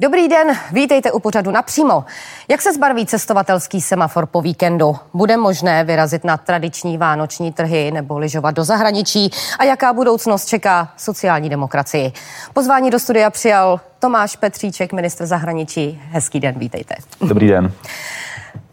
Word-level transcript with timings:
Dobrý 0.00 0.28
den, 0.28 0.56
vítejte 0.72 1.12
u 1.12 1.20
pořadu 1.20 1.50
napřímo. 1.50 2.04
Jak 2.48 2.62
se 2.62 2.72
zbarví 2.72 3.06
cestovatelský 3.06 3.80
semafor 3.80 4.26
po 4.26 4.42
víkendu? 4.42 4.96
Bude 5.14 5.36
možné 5.36 5.84
vyrazit 5.84 6.24
na 6.24 6.36
tradiční 6.36 6.98
vánoční 6.98 7.52
trhy 7.52 7.90
nebo 7.90 8.18
lyžovat 8.18 8.50
do 8.50 8.64
zahraničí? 8.64 9.30
A 9.58 9.64
jaká 9.64 9.92
budoucnost 9.92 10.46
čeká 10.46 10.92
sociální 10.96 11.48
demokracii? 11.48 12.12
Pozvání 12.52 12.90
do 12.90 12.98
studia 12.98 13.30
přijal 13.30 13.80
Tomáš 13.98 14.36
Petříček, 14.36 14.92
ministr 14.92 15.26
zahraničí. 15.26 16.02
Hezký 16.10 16.40
den, 16.40 16.58
vítejte. 16.58 16.94
Dobrý 17.20 17.48
den. 17.48 17.72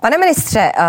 Pane 0.02 0.18
ministře, 0.18 0.59
eh, 0.59 0.82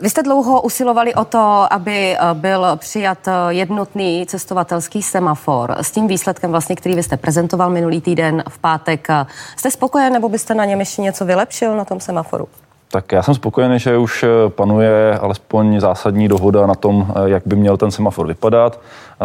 vy 0.00 0.10
jste 0.10 0.22
dlouho 0.22 0.60
usilovali 0.60 1.14
o 1.14 1.24
to, 1.24 1.66
aby 1.72 2.16
eh, 2.16 2.18
byl 2.32 2.66
přijat 2.76 3.28
eh, 3.28 3.32
jednotný 3.48 4.26
cestovatelský 4.26 5.02
semafor 5.02 5.74
s 5.80 5.90
tím 5.90 6.08
výsledkem, 6.08 6.50
vlastně, 6.50 6.76
který 6.76 6.94
vy 6.94 7.02
jste 7.02 7.16
prezentoval 7.16 7.70
minulý 7.70 8.00
týden 8.00 8.42
v 8.48 8.58
pátek. 8.58 9.08
Jste 9.56 9.70
spokojen 9.70 10.12
nebo 10.12 10.28
byste 10.28 10.54
na 10.54 10.64
něm 10.64 10.80
ještě 10.80 11.02
něco 11.02 11.24
vylepšil 11.24 11.76
na 11.76 11.84
tom 11.84 12.00
semaforu? 12.00 12.48
Tak 12.90 13.12
já 13.12 13.22
jsem 13.22 13.34
spokojený, 13.34 13.78
že 13.78 13.98
už 13.98 14.24
panuje 14.48 15.18
alespoň 15.18 15.80
zásadní 15.80 16.28
dohoda 16.28 16.66
na 16.66 16.74
tom, 16.74 17.06
jak 17.24 17.42
by 17.46 17.56
měl 17.56 17.76
ten 17.76 17.90
semafor 17.90 18.26
vypadat. 18.26 18.80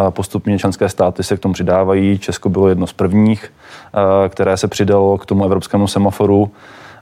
Postupně 0.09 0.59
členské 0.59 0.89
státy 0.89 1.23
se 1.23 1.37
k 1.37 1.39
tomu 1.39 1.53
přidávají. 1.53 2.19
Česko 2.19 2.49
bylo 2.49 2.69
jedno 2.69 2.87
z 2.87 2.93
prvních, 2.93 3.53
které 4.29 4.57
se 4.57 4.67
přidalo 4.67 5.17
k 5.17 5.25
tomu 5.25 5.45
evropskému 5.45 5.87
semaforu. 5.87 6.51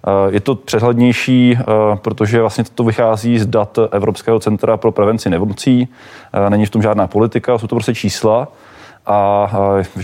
Eh, 0.05 0.31
je 0.31 0.39
to 0.39 0.55
přehlednější, 0.55 1.57
eh, 1.59 1.63
protože 1.95 2.41
vlastně 2.41 2.63
to 2.75 2.83
vychází 2.83 3.39
z 3.39 3.45
dat 3.45 3.79
Evropského 3.91 4.39
centra 4.39 4.77
pro 4.77 4.91
prevenci 4.91 5.29
nemocí. 5.29 5.87
Eh, 6.33 6.49
není 6.49 6.65
v 6.65 6.69
tom 6.69 6.81
žádná 6.81 7.07
politika, 7.07 7.57
jsou 7.57 7.67
to 7.67 7.75
prostě 7.75 7.95
čísla. 7.95 8.47
A 9.07 9.49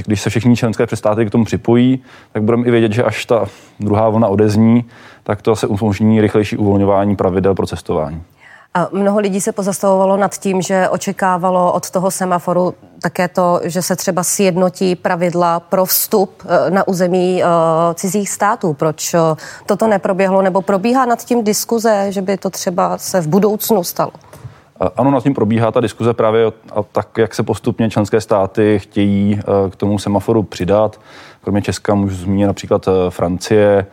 když 0.06 0.22
se 0.22 0.30
všichni 0.30 0.56
členské 0.56 0.86
přestáty 0.86 1.26
k 1.26 1.30
tomu 1.30 1.46
připojí, 1.46 2.04
tak 2.32 2.44
budeme 2.44 2.68
i 2.68 2.72
vědět, 2.72 2.94
že 2.94 3.04
až 3.04 3.26
ta 3.26 3.46
druhá 3.80 4.10
vlna 4.10 4.28
odezní, 4.28 4.86
tak 5.24 5.42
to 5.42 5.56
se 5.56 5.68
umožní 5.68 6.22
rychlejší 6.22 6.58
uvolňování 6.58 7.16
pravidel 7.16 7.56
pro 7.56 7.68
cestování. 7.68 8.24
A 8.74 8.88
mnoho 8.92 9.20
lidí 9.20 9.42
se 9.42 9.52
pozastavovalo 9.52 10.18
nad 10.18 10.38
tím, 10.38 10.62
že 10.62 10.90
očekávalo 10.90 11.74
od 11.74 11.90
toho 11.90 12.12
semaforu 12.12 12.74
také 13.02 13.28
to, 13.28 13.60
že 13.64 13.82
se 13.82 13.96
třeba 13.96 14.24
sjednotí 14.24 14.96
pravidla 14.96 15.60
pro 15.60 15.86
vstup 15.86 16.44
eh, 16.46 16.72
na 16.72 16.88
území 16.88 17.44
uh, 17.44 17.50
cizích 17.94 18.30
států. 18.30 18.74
Proč 18.74 19.14
uh, 19.14 19.20
toto 19.66 19.88
neproběhlo? 19.88 20.42
Nebo 20.42 20.62
probíhá 20.62 21.06
nad 21.06 21.26
tím 21.26 21.44
diskuze, 21.44 22.06
že 22.10 22.22
by 22.22 22.38
to 22.38 22.50
třeba 22.50 22.98
se 22.98 23.22
v 23.22 23.28
budoucnu 23.28 23.84
stalo? 23.84 24.12
Ano, 24.98 25.12
nad 25.12 25.24
tím 25.24 25.34
probíhá 25.34 25.72
ta 25.72 25.80
diskuze 25.80 26.14
právě 26.14 26.46
a 26.76 26.84
tak, 26.92 27.18
jak 27.18 27.36
se 27.36 27.44
postupně 27.44 27.90
členské 27.90 28.22
státy 28.22 28.80
chtějí 28.80 29.40
k 29.70 29.76
tomu 29.76 30.00
semaforu 30.00 30.44
přidat. 30.44 31.00
Kromě 31.44 31.62
Česka 31.62 31.96
můžu 31.96 32.16
zmínit 32.16 32.46
například 32.46 32.90
Francie, 33.10 33.86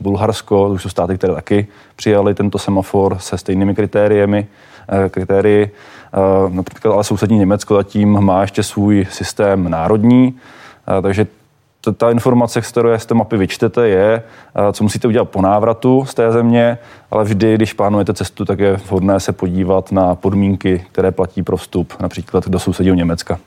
Bulharsko, 0.00 0.68
to 0.68 0.74
už 0.74 0.82
jsou 0.82 0.88
státy, 0.88 1.18
které 1.18 1.34
taky 1.34 1.66
přijali 1.96 2.34
tento 2.34 2.58
semafor 2.58 3.18
se 3.18 3.38
stejnými 3.38 3.74
kritériemi, 3.74 4.48
eh, 4.48 4.69
kritérii. 5.08 5.70
Eh, 6.14 6.50
například 6.50 6.94
ale 6.94 7.04
sousední 7.04 7.38
Německo 7.38 7.74
zatím 7.74 8.20
má 8.20 8.40
ještě 8.40 8.62
svůj 8.62 9.06
systém 9.10 9.70
národní, 9.70 10.34
eh, 10.98 11.02
takže 11.02 11.26
ta 11.96 12.10
informace, 12.10 12.62
z 12.62 12.70
které 12.70 12.98
z 12.98 13.06
té 13.06 13.14
mapy 13.14 13.36
vyčtete, 13.36 13.88
je, 13.88 14.22
co 14.72 14.84
musíte 14.84 15.08
udělat 15.08 15.28
po 15.28 15.42
návratu 15.42 16.04
z 16.04 16.14
té 16.14 16.32
země, 16.32 16.78
ale 17.10 17.24
vždy, 17.24 17.54
když 17.54 17.72
plánujete 17.72 18.14
cestu, 18.14 18.44
tak 18.44 18.58
je 18.58 18.76
vhodné 18.76 19.20
se 19.20 19.32
podívat 19.32 19.92
na 19.92 20.14
podmínky, 20.14 20.84
které 20.92 21.10
platí 21.10 21.42
pro 21.42 21.56
vstup, 21.56 21.92
například 22.00 22.48
do 22.48 22.58
sousedního 22.58 22.96
Německa. 22.96 23.38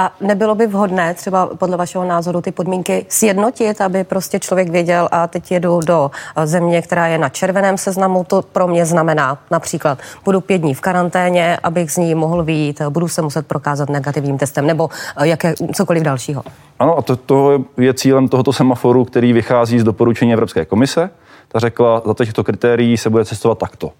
A 0.00 0.12
nebylo 0.20 0.54
by 0.54 0.66
vhodné 0.66 1.14
třeba 1.14 1.46
podle 1.46 1.76
vašeho 1.76 2.04
názoru 2.04 2.40
ty 2.40 2.52
podmínky 2.52 3.06
sjednotit, 3.08 3.80
aby 3.80 4.04
prostě 4.04 4.38
člověk 4.38 4.70
věděl 4.70 5.08
a 5.12 5.26
teď 5.26 5.52
jedu 5.52 5.80
do 5.86 6.10
eh, 6.36 6.46
země, 6.46 6.82
která 6.82 7.06
je 7.06 7.18
na 7.18 7.28
červeném 7.28 7.78
seznamu, 7.78 8.24
to 8.24 8.42
pro 8.42 8.68
mě 8.68 8.86
znamená 8.86 9.38
například 9.50 9.98
budu 10.24 10.40
pět 10.40 10.58
dní 10.58 10.74
v 10.74 10.80
karanténě, 10.80 11.58
abych 11.62 11.92
z 11.92 11.96
ní 11.96 12.14
mohl 12.14 12.44
vyjít, 12.44 12.82
budu 12.88 13.08
se 13.08 13.22
muset 13.22 13.46
prokázat 13.46 13.88
negativním 13.88 14.38
testem 14.38 14.66
nebo 14.66 14.90
eh, 15.16 15.28
jaké, 15.28 15.54
cokoliv 15.74 16.02
dalšího. 16.02 16.42
Ano, 16.78 16.98
a 16.98 17.02
to, 17.02 17.16
to 17.16 17.64
je 17.76 17.94
cílem 17.94 18.28
tohoto 18.28 18.52
semaforu, 18.52 19.04
který 19.04 19.32
vychází 19.32 19.78
z 19.78 19.84
doporučení 19.84 20.32
Evropské 20.32 20.64
komise. 20.64 21.10
Ta 21.48 21.58
řekla, 21.58 22.02
za 22.06 22.24
těchto 22.24 22.44
kritérií 22.44 22.96
se 22.96 23.10
bude 23.10 23.24
cestovat 23.24 23.58
takto. 23.58 23.92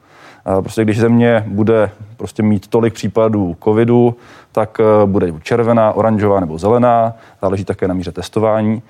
Prostě 0.60 0.84
když 0.84 1.00
země 1.00 1.44
bude 1.46 1.90
prostě 2.16 2.42
mít 2.42 2.66
tolik 2.66 2.94
případů 2.94 3.56
covidu, 3.64 4.16
tak 4.52 4.80
eh, 4.80 5.06
bude 5.06 5.32
červená, 5.42 5.92
oranžová 5.92 6.40
nebo 6.40 6.58
zelená, 6.58 7.14
záleží 7.42 7.64
také 7.64 7.88
na 7.88 7.94
míře 7.94 8.12
testování. 8.12 8.82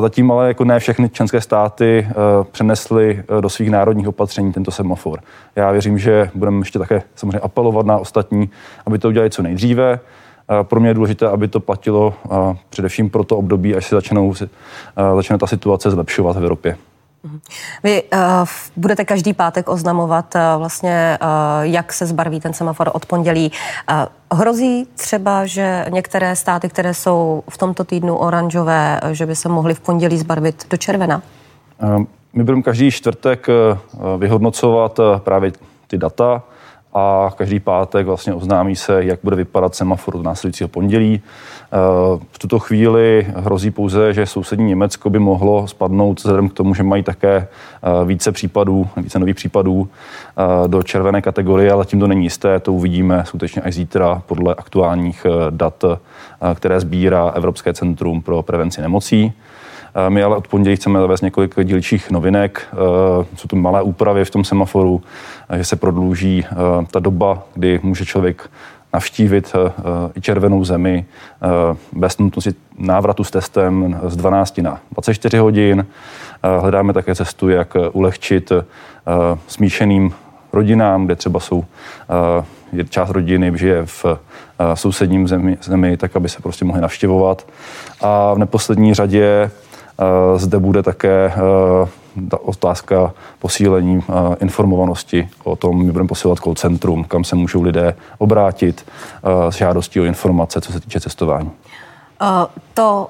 Zatím 0.00 0.30
ale 0.30 0.48
jako 0.48 0.64
ne 0.64 0.78
všechny 0.78 1.08
členské 1.08 1.40
státy 1.40 2.06
eh, 2.10 2.14
přenesly 2.50 3.24
eh, 3.38 3.40
do 3.40 3.48
svých 3.48 3.70
národních 3.70 4.08
opatření 4.08 4.52
tento 4.52 4.70
semafor. 4.70 5.20
Já 5.56 5.70
věřím, 5.72 5.98
že 5.98 6.30
budeme 6.34 6.58
ještě 6.58 6.78
také 6.78 7.02
samozřejmě 7.14 7.38
apelovat 7.38 7.86
na 7.86 7.98
ostatní, 7.98 8.50
aby 8.86 8.98
to 8.98 9.08
udělali 9.08 9.30
co 9.30 9.42
nejdříve. 9.42 10.00
Pro 10.62 10.80
mě 10.80 10.90
je 10.90 10.94
důležité, 10.94 11.28
aby 11.28 11.48
to 11.48 11.60
platilo 11.60 12.14
především 12.70 13.10
pro 13.10 13.24
to 13.24 13.36
období, 13.36 13.74
až 13.74 13.86
se 13.86 13.96
začne 15.14 15.38
ta 15.38 15.46
situace 15.46 15.90
zlepšovat 15.90 16.36
v 16.36 16.38
Evropě. 16.38 16.76
Vy 17.82 18.02
uh, 18.02 18.18
budete 18.76 19.04
každý 19.04 19.32
pátek 19.32 19.68
oznamovat 19.68 20.34
uh, 20.34 20.40
vlastně, 20.58 21.18
uh, 21.22 21.28
jak 21.62 21.92
se 21.92 22.06
zbarví 22.06 22.40
ten 22.40 22.52
semafor 22.52 22.90
od 22.92 23.06
pondělí. 23.06 23.52
Uh, 23.90 24.38
hrozí 24.38 24.86
třeba, 24.94 25.46
že 25.46 25.86
některé 25.88 26.36
státy, 26.36 26.68
které 26.68 26.94
jsou 26.94 27.42
v 27.48 27.58
tomto 27.58 27.84
týdnu 27.84 28.16
oranžové, 28.16 29.00
že 29.12 29.26
by 29.26 29.36
se 29.36 29.48
mohly 29.48 29.74
v 29.74 29.80
pondělí 29.80 30.18
zbarvit 30.18 30.66
do 30.70 30.76
červena? 30.76 31.22
Uh, 31.82 32.04
my 32.32 32.44
budeme 32.44 32.62
každý 32.62 32.90
čtvrtek 32.90 33.46
vyhodnocovat 34.18 35.00
právě 35.18 35.52
ty 35.86 35.98
data 35.98 36.42
a 36.98 37.30
každý 37.36 37.60
pátek 37.60 38.06
vlastně 38.06 38.34
oznámí 38.34 38.76
se, 38.76 39.04
jak 39.04 39.20
bude 39.22 39.36
vypadat 39.36 39.74
semafor 39.74 40.16
od 40.16 40.22
následujícího 40.22 40.68
pondělí. 40.68 41.22
Eh, 41.22 41.76
v 42.32 42.38
tuto 42.38 42.58
chvíli 42.58 43.26
hrozí 43.36 43.70
pouze, 43.70 44.12
že 44.12 44.26
sousední 44.26 44.66
Německo 44.66 45.10
by 45.10 45.18
mohlo 45.18 45.68
spadnout 45.68 46.18
vzhledem 46.18 46.48
k 46.48 46.52
tomu, 46.52 46.74
že 46.74 46.82
mají 46.82 47.02
také 47.02 47.36
eh, 47.36 48.04
více 48.04 48.32
případů, 48.32 48.88
více 48.96 49.18
nových 49.18 49.36
případů 49.36 49.88
eh, 49.88 50.68
do 50.68 50.82
červené 50.82 51.22
kategorie, 51.22 51.72
ale 51.72 51.84
tím 51.84 52.00
to 52.00 52.06
není 52.06 52.24
jisté, 52.24 52.60
to 52.60 52.72
uvidíme 52.72 53.22
skutečně 53.26 53.62
až 53.62 53.74
zítra 53.74 54.22
podle 54.26 54.54
aktuálních 54.54 55.26
dat, 55.50 55.84
které 56.54 56.80
sbírá 56.80 57.28
Evropské 57.28 57.74
centrum 57.74 58.22
pro 58.22 58.42
prevenci 58.42 58.80
nemocí. 58.80 59.32
My 60.08 60.22
ale 60.22 60.36
od 60.36 60.48
pondělí 60.48 60.76
chceme 60.76 61.00
zavést 61.00 61.20
několik 61.20 61.54
dílčích 61.64 62.10
novinek. 62.10 62.68
Jsou 63.34 63.48
tu 63.48 63.56
malé 63.56 63.82
úpravy 63.82 64.24
v 64.24 64.30
tom 64.30 64.44
semaforu, 64.44 65.02
že 65.56 65.64
se 65.64 65.76
prodlouží 65.76 66.44
ta 66.90 67.00
doba, 67.00 67.42
kdy 67.54 67.80
může 67.82 68.04
člověk 68.04 68.50
navštívit 68.94 69.52
i 70.16 70.20
červenou 70.20 70.64
zemi 70.64 71.04
bez 71.92 72.18
nutnosti 72.18 72.54
návratu 72.78 73.24
s 73.24 73.30
testem 73.30 74.00
z 74.06 74.16
12 74.16 74.58
na 74.58 74.80
24 74.92 75.38
hodin. 75.38 75.86
Hledáme 76.60 76.92
také 76.92 77.14
cestu, 77.14 77.48
jak 77.48 77.76
ulehčit 77.92 78.52
smíšeným 79.46 80.14
rodinám, 80.52 81.04
kde 81.04 81.16
třeba 81.16 81.40
jsou 81.40 81.64
část 82.88 83.10
rodiny 83.10 83.52
žije 83.54 83.86
v 83.86 84.06
sousedním 84.74 85.28
zemi, 85.28 85.58
zemi, 85.62 85.96
tak 85.96 86.16
aby 86.16 86.28
se 86.28 86.42
prostě 86.42 86.64
mohli 86.64 86.82
navštěvovat. 86.82 87.46
A 88.00 88.34
v 88.34 88.38
neposlední 88.38 88.94
řadě 88.94 89.50
Eh, 89.65 89.65
zde 90.36 90.58
bude 90.58 90.82
také 90.82 91.32
eh, 91.34 92.36
otázka 92.36 93.12
posílení 93.38 94.04
eh, 94.08 94.12
informovanosti 94.40 95.28
o 95.44 95.56
tom, 95.56 95.78
my 95.78 95.92
budeme 95.92 96.08
posílat 96.08 96.38
call 96.38 96.54
centrum, 96.54 97.04
kam 97.04 97.24
se 97.24 97.36
můžou 97.36 97.62
lidé 97.62 97.94
obrátit 98.18 98.86
s 99.50 99.54
žádostí 99.54 100.00
o 100.00 100.04
informace, 100.04 100.60
co 100.60 100.72
se 100.72 100.80
týče 100.80 101.00
cestování. 101.00 101.50
To 102.74 103.08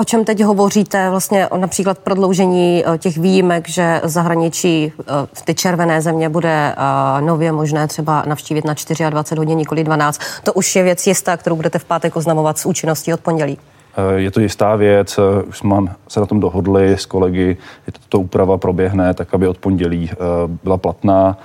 O 0.00 0.04
čem 0.04 0.24
teď 0.24 0.42
hovoříte, 0.42 1.10
vlastně 1.10 1.48
například 1.56 1.98
prodloužení 1.98 2.84
těch 2.98 3.18
výjimek, 3.18 3.68
že 3.68 4.00
zahraničí 4.04 4.92
v 5.32 5.42
ty 5.42 5.54
červené 5.54 6.02
země 6.02 6.28
bude 6.28 6.74
nově 7.20 7.52
možné 7.52 7.88
třeba 7.88 8.22
navštívit 8.26 8.64
na 8.64 8.74
24 9.10 9.38
hodin, 9.38 9.58
nikoli 9.58 9.84
12. 9.84 10.20
To 10.42 10.52
už 10.52 10.76
je 10.76 10.82
věc 10.82 11.06
jistá, 11.06 11.36
kterou 11.36 11.56
budete 11.56 11.78
v 11.78 11.84
pátek 11.84 12.16
oznamovat 12.16 12.58
s 12.58 12.66
účinností 12.66 13.14
od 13.14 13.20
pondělí. 13.20 13.58
Eh, 13.98 14.20
je 14.20 14.30
to 14.30 14.40
jistá 14.40 14.76
věc, 14.76 15.18
eh, 15.18 15.42
už 15.42 15.58
jsme 15.58 15.76
se 16.08 16.20
na 16.20 16.26
tom 16.26 16.40
dohodli 16.40 16.92
s 16.92 17.06
kolegy, 17.06 17.56
že 17.86 17.92
tato 17.92 18.20
úprava 18.20 18.58
proběhne 18.58 19.14
tak, 19.14 19.34
aby 19.34 19.48
od 19.48 19.58
pondělí 19.58 20.10
eh, 20.12 20.16
byla 20.64 20.76
platná. 20.76 21.38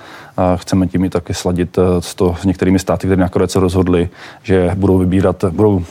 Chceme 0.56 0.86
tím 0.86 1.04
i 1.04 1.10
taky 1.10 1.34
sladit 1.34 1.78
s, 2.00 2.14
to, 2.14 2.36
s 2.40 2.44
některými 2.44 2.78
státy, 2.78 3.06
které 3.06 3.20
nakonec 3.20 3.50
se 3.50 3.60
rozhodli, 3.60 4.08
že 4.42 4.70
budou 4.74 4.98
vybírat, 4.98 5.44
budou 5.44 5.84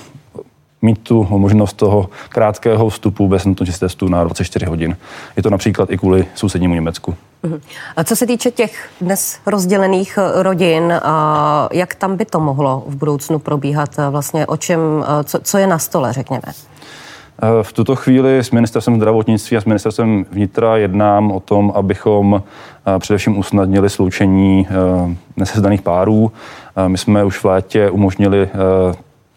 mít 0.83 0.99
tu 1.03 1.27
možnost 1.29 1.73
toho 1.73 2.09
krátkého 2.29 2.89
vstupu 2.89 3.27
bez 3.27 3.45
nutnosti 3.45 3.79
testu 3.79 4.07
na 4.07 4.23
24 4.23 4.65
hodin. 4.65 4.97
Je 5.37 5.43
to 5.43 5.49
například 5.49 5.91
i 5.91 5.97
kvůli 5.97 6.25
sousednímu 6.35 6.73
Německu. 6.73 7.15
Mhm. 7.43 7.61
A 7.95 8.03
co 8.03 8.15
se 8.15 8.27
týče 8.27 8.51
těch 8.51 8.89
dnes 9.01 9.39
rozdělených 9.45 10.17
eh, 10.17 10.43
rodin, 10.43 10.93
jak 11.71 11.95
tam 11.95 12.17
by 12.17 12.25
to 12.25 12.39
mohlo 12.39 12.83
v 12.87 12.95
budoucnu 12.95 13.39
probíhat? 13.39 13.89
Vlastně 14.09 14.47
o 14.47 14.57
čem, 14.57 14.79
eh, 14.79 15.23
co, 15.23 15.39
co 15.43 15.57
je 15.57 15.67
na 15.67 15.79
stole, 15.79 16.13
řekněme? 16.13 16.41
V 17.61 17.73
tuto 17.73 17.95
chvíli 17.95 18.39
s 18.39 18.51
ministerstvem 18.51 18.95
zdravotnictví 18.95 19.57
a 19.57 19.61
s 19.61 19.65
ministerstvem 19.65 20.25
vnitra 20.31 20.77
jednám 20.77 21.31
o 21.31 21.39
tom, 21.39 21.71
abychom 21.75 22.43
především 22.99 23.37
usnadnili 23.37 23.89
sloučení 23.89 24.67
nesezdaných 25.37 25.81
párů. 25.81 26.31
My 26.87 26.97
jsme 26.97 27.23
už 27.23 27.37
v 27.37 27.45
létě 27.45 27.89
umožnili 27.89 28.49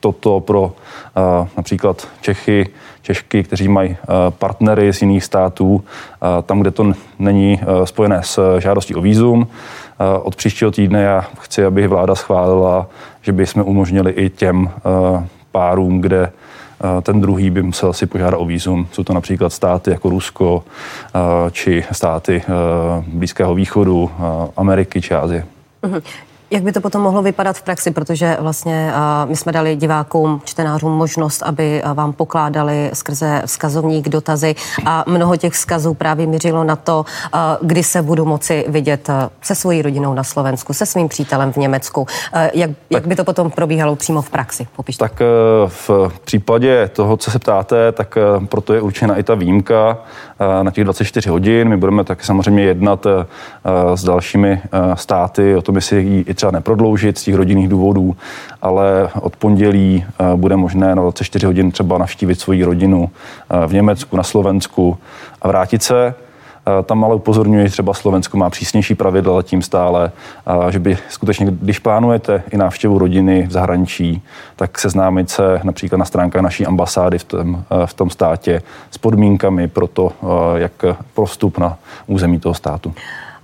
toto 0.00 0.40
pro 0.40 0.72
například 1.56 2.08
Čechy, 2.20 2.69
Češky, 3.02 3.43
kteří 3.43 3.69
mají 3.69 3.96
partnery 4.28 4.93
z 4.93 5.02
jiných 5.02 5.25
států, 5.25 5.84
tam, 6.46 6.60
kde 6.60 6.70
to 6.70 6.93
není 7.19 7.60
spojené 7.84 8.20
s 8.22 8.58
žádostí 8.58 8.94
o 8.94 9.00
výzum. 9.00 9.48
Od 10.22 10.37
příštího 10.37 10.70
týdne 10.70 11.02
já 11.02 11.25
chci, 11.40 11.64
aby 11.64 11.87
vláda 11.87 12.14
schválila, 12.14 12.87
že 13.22 13.32
by 13.32 13.46
jsme 13.46 13.62
umožnili 13.62 14.12
i 14.12 14.31
těm 14.31 14.70
párům, 15.52 16.00
kde 16.00 16.32
ten 17.02 17.20
druhý 17.20 17.50
by 17.50 17.62
musel 17.62 17.93
si 17.93 18.06
požádat 18.06 18.40
o 18.40 18.44
výzum. 18.44 18.88
Jsou 18.93 19.04
to 19.04 19.12
například 19.12 19.52
státy 19.52 19.90
jako 19.90 20.10
Rusko 20.10 20.64
či 21.50 21.84
státy 21.93 22.43
Blízkého 23.06 23.54
východu, 23.54 24.10
Ameriky 24.56 25.00
či 25.00 25.14
Asie. 25.14 25.46
Jak 26.50 26.62
by 26.62 26.72
to 26.72 26.81
potom 26.81 27.02
mohlo 27.02 27.22
vypadat 27.22 27.56
v 27.56 27.62
praxi, 27.62 27.90
protože 27.90 28.37
vlastně 28.40 28.93
my 29.25 29.37
jsme 29.37 29.52
dali 29.52 29.76
divákům, 29.76 30.40
čtenářům 30.44 30.93
možnost, 30.93 31.43
aby 31.43 31.82
vám 31.94 32.12
pokládali 32.12 32.90
skrze 32.93 33.43
vzkazovník 33.46 34.08
dotazy 34.08 34.54
a 34.84 35.04
mnoho 35.06 35.37
těch 35.37 35.52
vzkazů 35.52 35.94
právě 35.94 36.26
mířilo 36.26 36.64
na 36.64 36.76
to, 36.76 37.04
kdy 37.60 37.82
se 37.82 38.02
budu 38.02 38.25
moci 38.25 38.64
vidět 38.69 39.10
se 39.43 39.54
svojí 39.54 39.82
rodinou 39.82 40.14
na 40.14 40.25
Slovensku, 40.25 40.72
se 40.72 40.87
svým 40.87 41.08
přítelem 41.08 41.52
v 41.52 41.56
Německu. 41.56 42.06
Jak, 42.54 42.70
jak 42.90 43.06
by 43.06 43.16
to 43.16 43.25
potom 43.25 43.50
probíhalo 43.50 43.96
přímo 43.96 44.22
v 44.22 44.31
praxi? 44.31 44.66
Popište. 44.76 45.08
Tak 45.08 45.20
uh, 45.20 45.70
v 46.08 46.20
případě 46.25 46.90
toho, 46.93 47.16
co 47.16 47.31
se 47.31 47.38
ptáte, 47.38 47.93
tak 47.93 48.19
uh, 48.38 48.46
proto 48.46 48.75
je 48.75 48.81
určena 48.81 49.16
i 49.16 49.22
ta 49.22 49.34
výjimka 49.34 49.98
uh, 50.40 50.64
na 50.64 50.70
těch 50.70 50.84
24 50.84 51.28
hodin. 51.28 51.69
My 51.69 51.76
budeme 51.76 52.04
taky 52.04 52.25
samozřejmě 52.25 52.62
jednat 52.62 53.06
s 53.94 54.04
dalšími 54.04 54.62
státy 54.94 55.56
o 55.56 55.62
tom, 55.62 55.76
jestli 55.76 56.25
třeba 56.37 56.53
neprodloužit 56.53 57.19
z 57.19 57.23
těch 57.23 57.35
rodinných 57.35 57.69
důvodů, 57.69 58.17
ale 58.62 59.09
od 59.21 59.37
pondělí 59.37 60.05
eh, 60.06 60.37
bude 60.37 60.56
možné 60.56 60.94
na 60.94 61.03
24 61.03 61.47
hodin 61.47 61.71
třeba 61.71 61.99
navštívit 61.99 62.41
svoji 62.41 62.65
rodinu 62.65 63.11
eh, 63.50 63.67
v 63.67 63.73
Německu, 63.73 64.17
na 64.17 64.23
Slovensku 64.23 64.99
a 65.43 65.49
vrátit 65.49 65.83
se. 65.83 66.15
Eh, 66.69 66.83
tam 66.83 67.05
ale 67.05 67.15
upozorňuji, 67.15 67.69
třeba 67.69 67.94
Slovensko 67.94 68.37
má 68.37 68.50
přísnější 68.50 68.94
pravidla 68.94 69.43
tím 69.43 69.62
stále, 69.62 70.12
že 70.71 70.79
by 70.79 70.99
skutečně, 71.09 71.47
když 71.50 71.79
plánujete 71.79 72.43
i 72.50 72.56
návštěvu 72.56 72.99
rodiny 72.99 73.47
v 73.47 73.53
zahraničí, 73.53 74.23
tak 74.56 74.79
seznámit 74.79 75.31
se 75.31 75.61
například 75.62 75.99
na 75.99 76.05
stránkách 76.05 76.43
naší 76.43 76.67
ambasády 76.67 77.19
v 77.19 77.25
tom, 77.25 77.65
v 77.87 77.94
tom 77.94 78.11
státě 78.11 78.62
s 78.91 78.99
podmínkami 78.99 79.69
pro 79.69 79.87
to, 79.87 80.12
jak 80.56 80.73
prostup 81.15 81.59
na 81.59 81.79
území 82.06 82.41
toho 82.41 82.55
státu. 82.55 82.94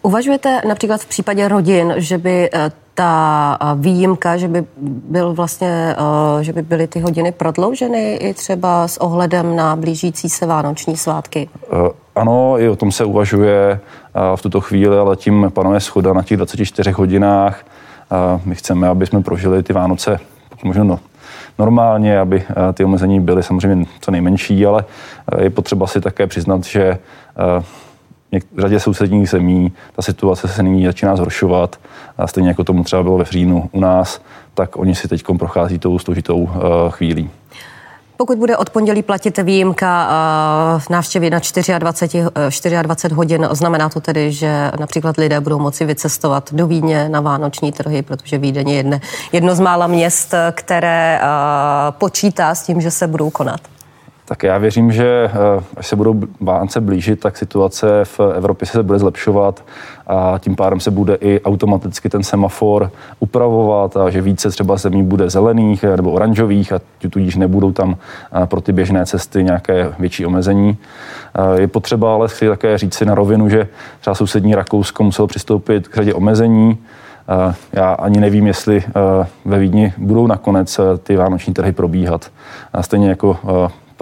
Uvažujete 0.02 0.60
například 0.68 1.00
v 1.00 1.06
případě 1.06 1.48
rodin, 1.48 1.94
že 1.96 2.18
by 2.18 2.50
ta 2.94 3.58
výjimka, 3.74 4.36
že 4.36 4.48
by 4.48 4.64
byl 5.10 5.32
vlastně, 5.34 5.96
že 6.40 6.52
by 6.52 6.62
byly 6.62 6.86
ty 6.86 7.00
hodiny 7.00 7.32
prodlouženy 7.32 8.14
i 8.14 8.34
třeba 8.34 8.88
s 8.88 9.00
ohledem 9.00 9.56
na 9.56 9.76
blížící 9.76 10.28
se 10.28 10.46
vánoční 10.46 10.96
svátky? 10.96 11.48
E, 11.62 11.90
ano, 12.14 12.58
i 12.58 12.68
o 12.68 12.76
tom 12.76 12.92
se 12.92 13.04
uvažuje 13.04 13.80
v 14.36 14.42
tuto 14.42 14.60
chvíli, 14.60 14.98
ale 14.98 15.16
tím 15.16 15.50
panuje 15.54 15.80
schoda 15.80 16.12
na 16.12 16.22
těch 16.22 16.36
24 16.36 16.90
hodinách. 16.90 17.64
My 18.44 18.54
chceme, 18.54 18.88
aby 18.88 19.06
jsme 19.06 19.22
prožili 19.22 19.62
ty 19.62 19.72
Vánoce 19.72 20.20
možná 20.64 20.84
no, 20.84 21.00
normálně, 21.58 22.20
aby 22.20 22.42
ty 22.74 22.84
omezení 22.84 23.20
byly 23.20 23.42
samozřejmě 23.42 23.86
co 24.00 24.10
nejmenší, 24.10 24.66
ale 24.66 24.84
je 25.38 25.50
potřeba 25.50 25.86
si 25.86 26.00
také 26.00 26.26
přiznat, 26.26 26.64
že 26.64 26.98
v 28.32 28.60
řadě 28.60 28.80
sousedních 28.80 29.28
zemí 29.28 29.72
ta 29.96 30.02
situace 30.02 30.48
se 30.48 30.62
nyní 30.62 30.86
začíná 30.86 31.16
zhoršovat. 31.16 31.80
A 32.18 32.26
stejně 32.26 32.48
jako 32.48 32.64
tomu 32.64 32.84
třeba 32.84 33.02
bylo 33.02 33.18
ve 33.18 33.24
říjnu 33.24 33.68
u 33.72 33.80
nás, 33.80 34.20
tak 34.54 34.76
oni 34.76 34.94
si 34.94 35.08
teď 35.08 35.24
prochází 35.38 35.78
tou 35.78 35.98
složitou 35.98 36.38
uh, 36.38 36.50
chvílí. 36.88 37.30
Pokud 38.16 38.38
bude 38.38 38.56
od 38.56 38.70
pondělí 38.70 39.02
platit 39.02 39.38
výjimka 39.38 40.08
v 40.78 40.86
eh, 40.90 40.92
návštěvě 40.92 41.30
na 41.30 41.40
24, 41.78 42.82
24 42.82 43.12
eh, 43.12 43.16
hodin, 43.16 43.48
znamená 43.50 43.88
to 43.88 44.00
tedy, 44.00 44.32
že 44.32 44.70
například 44.80 45.16
lidé 45.16 45.40
budou 45.40 45.58
moci 45.58 45.84
vycestovat 45.84 46.52
do 46.52 46.66
Vídně 46.66 47.08
na 47.08 47.20
vánoční 47.20 47.72
trhy, 47.72 48.02
protože 48.02 48.38
Vídeň 48.38 48.68
je 48.68 48.76
jedno, 48.76 48.98
jedno 49.32 49.54
z 49.54 49.60
mála 49.60 49.86
měst, 49.86 50.34
které 50.52 51.20
počítá 51.90 52.54
s 52.54 52.62
tím, 52.62 52.80
že 52.80 52.90
se 52.90 53.06
budou 53.06 53.30
konat. 53.30 53.60
Tak 54.24 54.42
já 54.42 54.58
věřím, 54.58 54.92
že 54.92 55.30
eh, 55.32 55.64
až 55.76 55.86
se 55.86 55.96
budou 55.96 56.20
Vánoce 56.40 56.80
blížit, 56.80 57.20
tak 57.20 57.36
situace 57.36 58.04
v 58.04 58.20
Evropě 58.34 58.66
se 58.66 58.82
bude 58.82 58.98
zlepšovat 58.98 59.64
a 60.06 60.38
tím 60.38 60.56
pádem 60.56 60.80
se 60.80 60.90
bude 60.90 61.14
i 61.14 61.40
automaticky 61.40 62.08
ten 62.08 62.22
semafor 62.22 62.90
upravovat 63.20 63.96
a 63.96 64.10
že 64.10 64.20
více 64.20 64.50
třeba 64.50 64.76
zemí 64.76 65.02
bude 65.02 65.30
zelených 65.30 65.84
eh, 65.84 65.96
nebo 65.96 66.10
oranžových 66.10 66.72
a 66.72 66.80
tudíž 67.10 67.36
nebudou 67.36 67.72
tam 67.72 67.96
eh, 68.42 68.46
pro 68.46 68.60
ty 68.60 68.72
běžné 68.72 69.06
cesty 69.06 69.44
nějaké 69.44 69.94
větší 69.98 70.26
omezení. 70.26 70.76
Je 71.54 71.68
potřeba 71.68 72.14
ale 72.14 72.28
si 72.28 72.48
také 72.48 72.78
říci 72.78 73.04
na 73.06 73.14
rovinu, 73.14 73.48
že 73.48 73.68
třeba 74.00 74.14
sousední 74.14 74.54
Rakousko 74.54 75.04
muselo 75.04 75.28
přistoupit 75.28 75.88
k 75.88 75.94
řadě 75.94 76.14
omezení, 76.14 76.78
já 77.72 77.92
ani 77.92 78.20
nevím, 78.20 78.46
jestli 78.46 78.84
ve 79.44 79.58
Vídni 79.58 79.92
budou 79.98 80.26
nakonec 80.26 80.80
ty 81.02 81.16
vánoční 81.16 81.54
trhy 81.54 81.72
probíhat. 81.72 82.30
Stejně 82.80 83.08
jako 83.08 83.38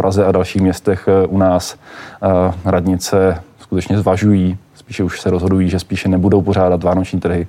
Praze 0.00 0.26
a 0.26 0.32
dalších 0.32 0.62
městech 0.62 1.08
eh, 1.08 1.26
u 1.26 1.38
nás 1.38 1.76
eh, 2.22 2.28
radnice 2.64 3.42
skutečně 3.58 3.98
zvažují, 3.98 4.58
spíše 4.74 5.04
už 5.04 5.20
se 5.20 5.30
rozhodují, 5.30 5.68
že 5.68 5.78
spíše 5.78 6.08
nebudou 6.08 6.42
pořádat 6.42 6.82
vánoční 6.82 7.20
trhy. 7.20 7.46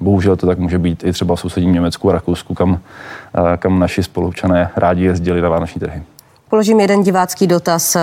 Bohužel 0.00 0.36
to 0.36 0.46
tak 0.46 0.58
může 0.58 0.78
být 0.78 1.04
i 1.04 1.12
třeba 1.12 1.36
v 1.36 1.40
sousedním 1.40 1.72
Německu 1.72 2.10
a 2.10 2.12
Rakousku, 2.12 2.54
kam, 2.54 2.78
eh, 3.34 3.56
kam 3.56 3.78
naši 3.78 4.02
spoluobčané 4.02 4.70
rádi 4.76 5.04
jezdili 5.04 5.42
na 5.42 5.48
vánoční 5.48 5.80
trhy. 5.80 6.02
Položím 6.50 6.80
jeden 6.80 7.02
divácký 7.02 7.46
dotaz. 7.46 7.96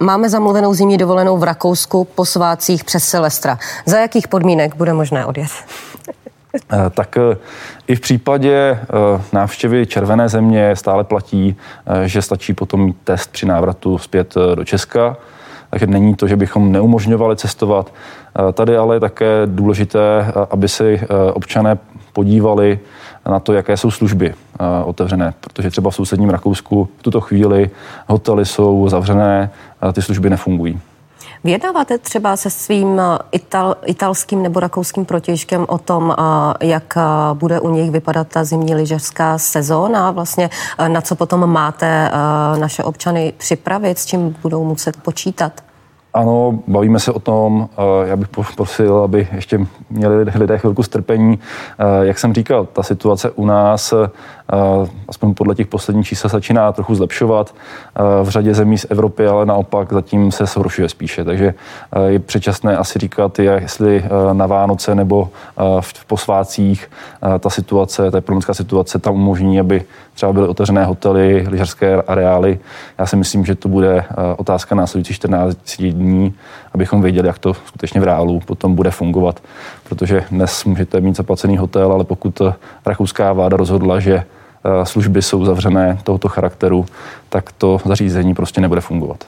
Máme 0.00 0.28
zamluvenou 0.28 0.74
zimní 0.74 0.98
dovolenou 0.98 1.38
v 1.38 1.42
Rakousku 1.42 2.04
po 2.04 2.24
svácích 2.24 2.84
přes 2.84 3.04
Silvestra. 3.04 3.58
Za 3.86 3.98
jakých 3.98 4.28
podmínek 4.28 4.76
bude 4.76 4.92
možné 4.92 5.26
odjet? 5.26 5.50
Eh, 6.54 6.90
tak 6.90 7.16
eh, 7.16 7.36
i 7.86 7.96
v 7.96 8.00
případě 8.00 8.52
eh, 8.52 8.86
návštěvy 9.32 9.86
červené 9.86 10.28
země 10.28 10.76
stále 10.76 11.04
platí, 11.04 11.56
že 12.04 12.22
stačí 12.22 12.54
potom 12.54 12.80
mít 12.84 12.96
test 13.04 13.32
při 13.32 13.46
návratu 13.46 13.98
zpět 13.98 14.34
do 14.54 14.64
Česka. 14.64 15.16
Takže 15.70 15.86
není 15.86 16.14
to, 16.14 16.28
že 16.28 16.36
bychom 16.36 16.72
neumožňovali 16.72 17.36
cestovat. 17.36 17.94
Tady 18.52 18.76
ale 18.76 18.96
je 18.96 19.00
také 19.00 19.42
důležité, 19.46 20.32
aby 20.50 20.68
si 20.68 21.00
občané 21.32 21.78
podívali 22.12 22.78
na 23.28 23.40
to, 23.40 23.52
jaké 23.52 23.76
jsou 23.76 23.90
služby 23.90 24.34
otevřené, 24.84 25.34
protože 25.40 25.70
třeba 25.70 25.90
v 25.90 25.94
sousedním 25.94 26.30
Rakousku 26.30 26.88
v 26.98 27.02
tuto 27.02 27.20
chvíli 27.20 27.70
hotely 28.06 28.44
jsou 28.44 28.88
zavřené, 28.88 29.50
ty 29.92 30.02
služby 30.02 30.30
nefungují. 30.30 30.80
Vyjednáváte 31.44 31.98
třeba 31.98 32.36
se 32.36 32.50
svým 32.50 33.00
eh, 33.00 33.18
ital, 33.32 33.76
italským 33.84 34.42
nebo 34.42 34.60
rakouským 34.60 35.04
protěžkem 35.04 35.66
o 35.68 35.78
tom, 35.78 36.14
eh, 36.18 36.66
jak 36.66 36.96
eh, 36.96 37.00
bude 37.34 37.60
u 37.60 37.70
nich 37.70 37.90
vypadat 37.90 38.28
ta 38.28 38.44
zimní 38.44 38.74
lyžařská 38.74 39.38
sezóna, 39.38 40.10
vlastně 40.10 40.50
na 40.88 41.00
co 41.00 41.14
potom 41.14 41.52
máte 41.52 42.10
naše 42.58 42.84
občany 42.84 43.32
připravit, 43.36 43.98
s 43.98 44.06
čím 44.06 44.36
budou 44.42 44.64
muset 44.64 44.96
počítat? 44.96 45.71
Ano, 46.14 46.58
bavíme 46.68 47.00
se 47.00 47.12
o 47.12 47.18
tom. 47.18 47.68
Já 48.04 48.16
bych 48.16 48.28
poprosil, 48.28 48.96
aby 48.96 49.28
ještě 49.32 49.66
měli 49.90 50.24
lidé 50.34 50.58
chvilku 50.58 50.82
strpení. 50.82 51.38
Jak 52.02 52.18
jsem 52.18 52.34
říkal, 52.34 52.66
ta 52.72 52.82
situace 52.82 53.30
u 53.30 53.46
nás 53.46 53.94
aspoň 55.08 55.34
podle 55.34 55.54
těch 55.54 55.66
posledních 55.66 56.06
čísel 56.06 56.30
začíná 56.30 56.72
trochu 56.72 56.94
zlepšovat 56.94 57.54
v 58.22 58.28
řadě 58.28 58.54
zemí 58.54 58.78
z 58.78 58.86
Evropy, 58.90 59.26
ale 59.26 59.46
naopak 59.46 59.92
zatím 59.92 60.32
se 60.32 60.46
zhoršuje 60.46 60.88
spíše. 60.88 61.24
Takže 61.24 61.54
je 62.06 62.18
předčasné 62.18 62.76
asi 62.76 62.98
říkat, 62.98 63.38
jestli 63.38 64.04
na 64.32 64.46
Vánoce 64.46 64.94
nebo 64.94 65.28
v 65.80 66.04
posvácích 66.04 66.90
ta 67.40 67.50
situace, 67.50 68.10
ta 68.10 68.18
ekonomická 68.18 68.54
situace 68.54 68.98
tam 68.98 69.14
umožní, 69.14 69.60
aby 69.60 69.82
třeba 70.14 70.32
byly 70.32 70.48
otevřené 70.48 70.84
hotely, 70.84 71.46
lyžařské 71.48 72.02
areály. 72.02 72.58
Já 72.98 73.06
si 73.06 73.16
myslím, 73.16 73.44
že 73.44 73.54
to 73.54 73.68
bude 73.68 74.04
otázka 74.36 74.74
následujících 74.74 75.16
14 75.16 75.82
dní, 75.82 76.34
abychom 76.72 77.02
věděli, 77.02 77.26
jak 77.26 77.38
to 77.38 77.54
skutečně 77.54 78.00
v 78.00 78.04
reálu 78.04 78.40
potom 78.40 78.74
bude 78.74 78.90
fungovat. 78.90 79.40
Protože 79.88 80.24
dnes 80.30 80.64
můžete 80.64 81.00
mít 81.00 81.16
zaplacený 81.16 81.58
hotel, 81.58 81.92
ale 81.92 82.04
pokud 82.04 82.42
rakouská 82.86 83.32
vláda 83.32 83.56
rozhodla, 83.56 84.00
že 84.00 84.24
Eh, 84.64 84.86
služby 84.86 85.22
jsou 85.22 85.44
zavřené 85.44 85.98
tohoto 86.02 86.28
charakteru, 86.28 86.86
tak 87.28 87.52
to 87.52 87.80
zařízení 87.84 88.34
prostě 88.34 88.60
nebude 88.60 88.80
fungovat. 88.80 89.24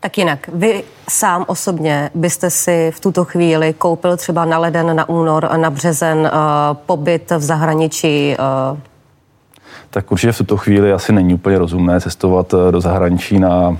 Tak 0.00 0.18
jinak, 0.18 0.48
vy 0.52 0.84
sám 1.08 1.44
osobně 1.48 2.10
byste 2.14 2.50
si 2.50 2.92
v 2.94 3.00
tuto 3.00 3.24
chvíli 3.24 3.72
koupil 3.72 4.16
třeba 4.16 4.44
na 4.44 4.58
leden, 4.58 4.96
na 4.96 5.08
únor, 5.08 5.50
na 5.56 5.70
březen 5.70 6.30
pobyt 6.86 7.30
v 7.30 7.42
zahraničí? 7.42 8.36
Tak 9.96 10.12
určitě 10.12 10.32
v 10.32 10.38
tuto 10.38 10.56
chvíli 10.56 10.92
asi 10.92 11.12
není 11.12 11.34
úplně 11.34 11.58
rozumné 11.58 12.00
cestovat 12.00 12.54
do 12.70 12.80
zahraničí 12.80 13.38
na 13.38 13.76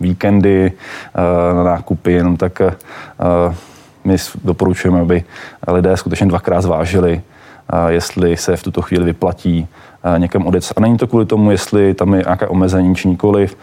víkendy 0.00 0.72
na 1.54 1.62
nákupy, 1.64 2.12
jenom 2.12 2.36
tak 2.36 2.62
my 4.04 4.16
doporučujeme, 4.44 5.00
aby 5.00 5.24
lidé 5.68 5.96
skutečně 5.96 6.26
dvakrát 6.26 6.60
zvážili, 6.60 7.22
jestli 7.88 8.36
se 8.36 8.56
v 8.56 8.62
tuto 8.62 8.82
chvíli 8.82 9.04
vyplatí 9.04 9.68
někam 10.18 10.46
odjet. 10.46 10.64
A 10.76 10.80
není 10.80 10.96
to 10.96 11.06
kvůli 11.06 11.26
tomu, 11.26 11.50
jestli 11.50 11.94
tam 11.94 12.14
je 12.14 12.22
nějaké 12.26 12.46
omezení 12.46 12.94
či 12.94 13.08
nikoliv. 13.08 13.56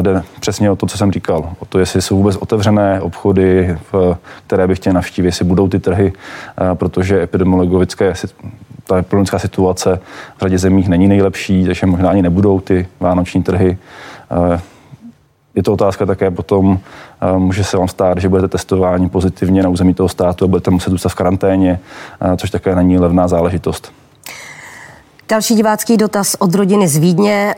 Jde 0.00 0.22
přesně 0.40 0.70
o 0.70 0.76
to, 0.76 0.86
co 0.86 0.98
jsem 0.98 1.12
říkal. 1.12 1.50
O 1.58 1.64
to, 1.64 1.78
jestli 1.78 2.02
jsou 2.02 2.16
vůbec 2.16 2.36
otevřené 2.36 3.00
obchody, 3.00 3.78
které 4.46 4.66
by 4.66 4.74
chtěli 4.74 4.94
navštívit, 4.94 5.28
jestli 5.28 5.44
budou 5.44 5.68
ty 5.68 5.78
trhy, 5.78 6.12
protože 6.74 7.22
epidemiologické 7.22 8.14
ta 8.88 8.98
epidemologická 8.98 9.38
situace 9.38 10.00
v 10.36 10.40
řadě 10.40 10.58
zemích 10.58 10.88
není 10.88 11.08
nejlepší, 11.08 11.64
takže 11.64 11.86
možná 11.86 12.10
ani 12.10 12.22
nebudou 12.22 12.60
ty 12.60 12.88
vánoční 13.00 13.42
trhy. 13.42 13.78
Je 15.54 15.62
to 15.62 15.72
otázka 15.72 16.06
také 16.06 16.30
potom, 16.30 16.78
může 17.38 17.64
se 17.64 17.76
vám 17.76 17.88
stát, 17.88 18.18
že 18.18 18.28
budete 18.28 18.48
testováni 18.48 19.08
pozitivně 19.08 19.62
na 19.62 19.68
území 19.68 19.94
toho 19.94 20.08
státu 20.08 20.44
a 20.44 20.48
budete 20.48 20.70
muset 20.70 20.90
zůstat 20.90 21.08
v 21.08 21.14
karanténě, 21.14 21.80
což 22.36 22.50
také 22.50 22.74
není 22.74 22.98
levná 22.98 23.28
záležitost. 23.28 23.92
Další 25.30 25.54
divácký 25.54 25.96
dotaz 25.96 26.36
od 26.38 26.54
rodiny 26.54 26.88
z 26.88 26.96
Vídně. 26.96 27.54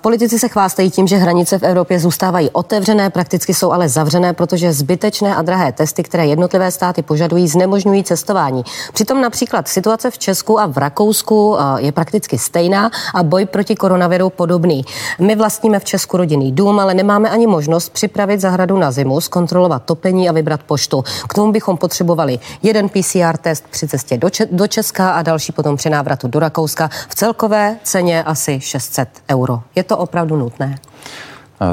Politici 0.00 0.38
se 0.38 0.48
chvástají 0.48 0.90
tím, 0.90 1.06
že 1.06 1.16
hranice 1.16 1.58
v 1.58 1.62
Evropě 1.62 1.98
zůstávají 1.98 2.50
otevřené, 2.50 3.10
prakticky 3.10 3.54
jsou 3.54 3.72
ale 3.72 3.88
zavřené, 3.88 4.32
protože 4.32 4.72
zbytečné 4.72 5.36
a 5.36 5.42
drahé 5.42 5.72
testy, 5.72 6.02
které 6.02 6.26
jednotlivé 6.26 6.70
státy 6.70 7.02
požadují, 7.02 7.48
znemožňují 7.48 8.04
cestování. 8.04 8.64
Přitom 8.92 9.20
například 9.20 9.68
situace 9.68 10.10
v 10.10 10.18
Česku 10.18 10.60
a 10.60 10.66
v 10.66 10.78
Rakousku 10.78 11.56
je 11.76 11.92
prakticky 11.92 12.38
stejná 12.38 12.90
a 13.14 13.22
boj 13.22 13.46
proti 13.46 13.76
koronaviru 13.76 14.30
podobný. 14.30 14.84
My 15.18 15.36
vlastníme 15.36 15.78
v 15.78 15.84
Česku 15.84 16.16
rodinný 16.16 16.52
dům, 16.52 16.80
ale 16.80 16.94
nemáme 16.94 17.30
ani 17.30 17.46
možnost 17.46 17.88
připravit 17.88 18.40
zahradu 18.40 18.78
na 18.78 18.90
zimu, 18.90 19.20
zkontrolovat 19.20 19.82
topení 19.84 20.28
a 20.28 20.32
vybrat 20.32 20.62
poštu. 20.62 21.04
K 21.28 21.34
tomu 21.34 21.52
bychom 21.52 21.76
potřebovali 21.76 22.38
jeden 22.62 22.88
PCR 22.88 23.36
test 23.40 23.64
při 23.70 23.88
cestě 23.88 24.20
do, 24.50 24.66
Česka 24.66 25.12
a 25.12 25.22
další 25.22 25.52
potom 25.52 25.76
při 25.76 25.90
návratu 25.90 26.28
do 26.28 26.38
Rakouska 26.38 26.81
Slovenska 26.82 27.08
v 27.08 27.14
celkové 27.14 27.76
ceně 27.82 28.24
asi 28.24 28.60
600 28.60 29.08
euro. 29.30 29.60
Je 29.74 29.82
to 29.82 29.98
opravdu 29.98 30.36
nutné? 30.36 30.78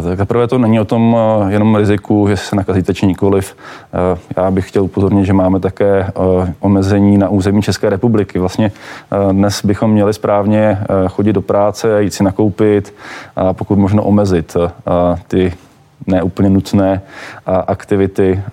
Tak 0.04 0.18
zaprvé 0.18 0.48
to 0.48 0.58
není 0.58 0.80
o 0.80 0.86
tom 0.86 1.18
eh, 1.18 1.52
jenom 1.52 1.76
riziku, 1.76 2.28
že 2.28 2.38
se 2.38 2.56
nakazíte 2.56 2.94
či 2.94 3.08
nikoliv. 3.08 3.56
Eh, 3.94 4.20
já 4.38 4.52
bych 4.52 4.68
chtěl 4.70 4.84
upozornit, 4.84 5.26
že 5.26 5.34
máme 5.34 5.60
také 5.60 6.00
eh, 6.00 6.54
omezení 6.60 7.18
na 7.18 7.30
území 7.30 7.62
České 7.62 7.90
republiky. 7.90 8.40
Vlastně 8.40 8.72
dnes 9.32 9.66
bychom 9.66 9.92
měli 9.92 10.14
správně 10.14 10.78
chodit 11.08 11.34
do 11.34 11.42
práce 11.42 12.04
jít 12.04 12.14
si 12.14 12.24
nakoupit 12.24 12.94
a 13.36 13.54
pokud 13.54 13.78
možno 13.78 14.04
omezit 14.04 14.58
ty 15.28 15.54
neúplně 16.08 16.50
nutné 16.50 17.02
aktivity. 17.68 18.44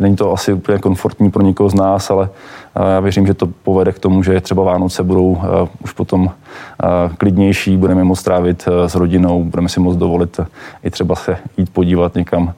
Není 0.00 0.16
to 0.16 0.32
asi 0.32 0.52
úplně 0.52 0.78
komfortní 0.78 1.30
pro 1.30 1.42
někoho 1.42 1.70
z 1.70 1.74
nás, 1.74 2.10
ale 2.10 2.28
já 2.92 3.00
věřím, 3.00 3.26
že 3.26 3.34
to 3.34 3.46
povede 3.46 3.92
k 3.92 3.98
tomu, 3.98 4.22
že 4.22 4.40
třeba 4.40 4.62
Vánoce 4.62 5.02
budou 5.02 5.40
už 5.84 5.92
potom 5.92 6.30
klidnější, 7.18 7.76
budeme 7.76 8.04
moct 8.04 8.22
trávit 8.22 8.68
s 8.86 8.94
rodinou, 8.94 9.44
budeme 9.44 9.68
si 9.68 9.80
moct 9.80 9.96
dovolit 9.96 10.40
i 10.84 10.90
třeba 10.90 11.14
se 11.14 11.36
jít 11.56 11.70
podívat 11.72 12.14
někam 12.14 12.52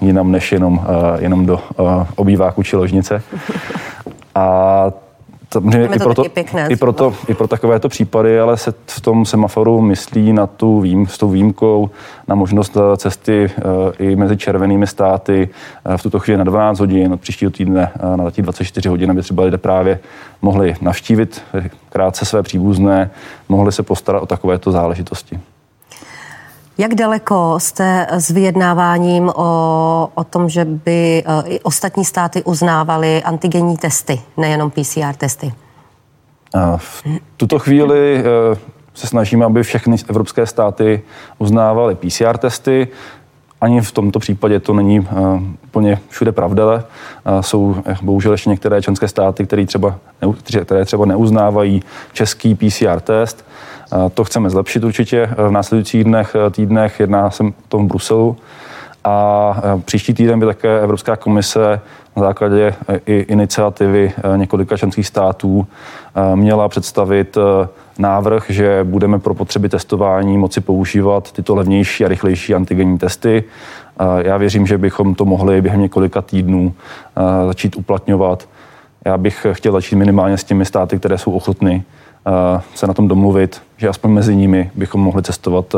jinam 0.00 0.32
než 0.32 0.52
jenom, 0.52 0.86
jenom 1.18 1.46
do 1.46 1.60
obýváku 2.16 2.62
či 2.62 2.76
ložnice. 2.76 3.22
A 4.34 4.92
samozřejmě 5.52 5.96
i, 5.96 5.98
proto, 5.98 6.24
pěkné, 6.24 6.66
i, 6.70 6.76
proto, 6.76 7.14
i 7.28 7.34
pro 7.34 7.48
takovéto 7.48 7.88
případy, 7.88 8.40
ale 8.40 8.56
se 8.56 8.74
v 8.86 9.00
tom 9.00 9.24
semaforu 9.24 9.80
myslí 9.80 10.32
na 10.32 10.46
tu 10.46 10.80
vým, 10.80 11.06
s 11.06 11.18
tou 11.18 11.28
výjimkou, 11.28 11.90
na 12.28 12.34
možnost 12.34 12.76
eh, 12.76 12.96
cesty 12.96 13.50
eh, 13.56 13.62
i 14.04 14.16
mezi 14.16 14.36
červenými 14.36 14.86
státy 14.86 15.48
eh, 15.84 15.96
v 15.96 16.02
tuto 16.02 16.18
chvíli 16.18 16.38
na 16.38 16.44
12 16.44 16.80
hodin, 16.80 17.12
od 17.12 17.20
příštího 17.20 17.50
týdne 17.50 17.90
na 18.16 18.30
24 18.36 18.88
hodin, 18.88 19.10
aby 19.10 19.22
třeba 19.22 19.44
lidé 19.44 19.58
právě 19.58 20.00
mohli 20.42 20.74
navštívit 20.80 21.42
krátce 21.88 22.24
své 22.24 22.42
příbuzné, 22.42 23.10
mohli 23.48 23.72
se 23.72 23.82
postarat 23.82 24.22
o 24.22 24.26
takovéto 24.26 24.72
záležitosti. 24.72 25.40
Jak 26.78 26.94
daleko 26.94 27.54
jste 27.58 28.06
s 28.10 28.30
vyjednáváním 28.30 29.28
o, 29.34 30.10
o 30.14 30.24
tom, 30.24 30.48
že 30.48 30.64
by 30.64 31.24
uh, 31.26 31.52
i 31.52 31.60
ostatní 31.60 32.04
státy 32.04 32.42
uznávaly 32.42 33.22
antigenní 33.22 33.76
testy, 33.76 34.20
nejenom 34.36 34.70
PCR 34.70 35.14
testy? 35.18 35.52
V 36.76 37.04
tuto 37.36 37.58
chvíli 37.58 38.22
uh, 38.50 38.58
se 38.94 39.06
snažíme, 39.06 39.44
aby 39.44 39.62
všechny 39.62 39.96
evropské 40.08 40.46
státy 40.46 41.02
uznávaly 41.38 41.94
PCR 41.94 42.36
testy. 42.38 42.88
Ani 43.60 43.80
v 43.80 43.92
tomto 43.92 44.18
případě 44.18 44.60
to 44.60 44.74
není 44.74 45.00
uh, 45.00 45.06
úplně 45.64 45.98
všude 46.08 46.32
pravda. 46.32 46.74
Uh, 46.74 47.40
jsou 47.40 47.76
bohužel 48.02 48.32
ještě 48.32 48.50
některé 48.50 48.82
členské 48.82 49.08
státy, 49.08 49.46
které 49.46 49.66
třeba, 49.66 49.98
které 50.64 50.84
třeba 50.84 51.06
neuznávají 51.06 51.82
český 52.12 52.54
PCR 52.54 53.00
test. 53.00 53.44
To 54.14 54.24
chceme 54.24 54.50
zlepšit 54.50 54.84
určitě 54.84 55.28
v 55.36 55.50
následujících 55.50 56.04
dnech, 56.04 56.36
týdnech. 56.50 57.00
Jedná 57.00 57.30
se 57.30 57.44
o 57.44 57.52
tom 57.68 57.84
v 57.84 57.88
Bruselu. 57.88 58.36
A 59.04 59.62
příští 59.84 60.14
týden 60.14 60.40
by 60.40 60.46
také 60.46 60.80
Evropská 60.80 61.16
komise 61.16 61.80
na 62.16 62.22
základě 62.22 62.74
i 63.06 63.14
iniciativy 63.14 64.12
několika 64.36 64.76
členských 64.76 65.06
států 65.06 65.66
měla 66.34 66.68
představit 66.68 67.38
návrh, 67.98 68.44
že 68.48 68.84
budeme 68.84 69.18
pro 69.18 69.34
potřeby 69.34 69.68
testování 69.68 70.38
moci 70.38 70.60
používat 70.60 71.32
tyto 71.32 71.54
levnější 71.54 72.04
a 72.04 72.08
rychlejší 72.08 72.54
antigenní 72.54 72.98
testy. 72.98 73.44
Já 74.18 74.36
věřím, 74.36 74.66
že 74.66 74.78
bychom 74.78 75.14
to 75.14 75.24
mohli 75.24 75.62
během 75.62 75.80
několika 75.80 76.22
týdnů 76.22 76.74
začít 77.46 77.76
uplatňovat. 77.76 78.48
Já 79.04 79.18
bych 79.18 79.46
chtěl 79.52 79.72
začít 79.72 79.96
minimálně 79.96 80.36
s 80.38 80.44
těmi 80.44 80.64
státy, 80.64 80.98
které 80.98 81.18
jsou 81.18 81.32
ochotny 81.32 81.84
se 82.74 82.86
na 82.86 82.94
tom 82.94 83.08
domluvit, 83.08 83.62
že 83.76 83.88
aspoň 83.88 84.10
mezi 84.10 84.36
nimi 84.36 84.70
bychom 84.74 85.00
mohli 85.00 85.22
cestovat 85.22 85.74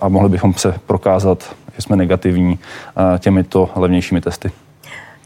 a 0.00 0.08
mohli 0.08 0.28
bychom 0.28 0.54
se 0.54 0.74
prokázat, 0.86 1.38
že 1.76 1.82
jsme 1.82 1.96
negativní 1.96 2.58
těmito 3.18 3.70
levnějšími 3.74 4.20
testy. 4.20 4.50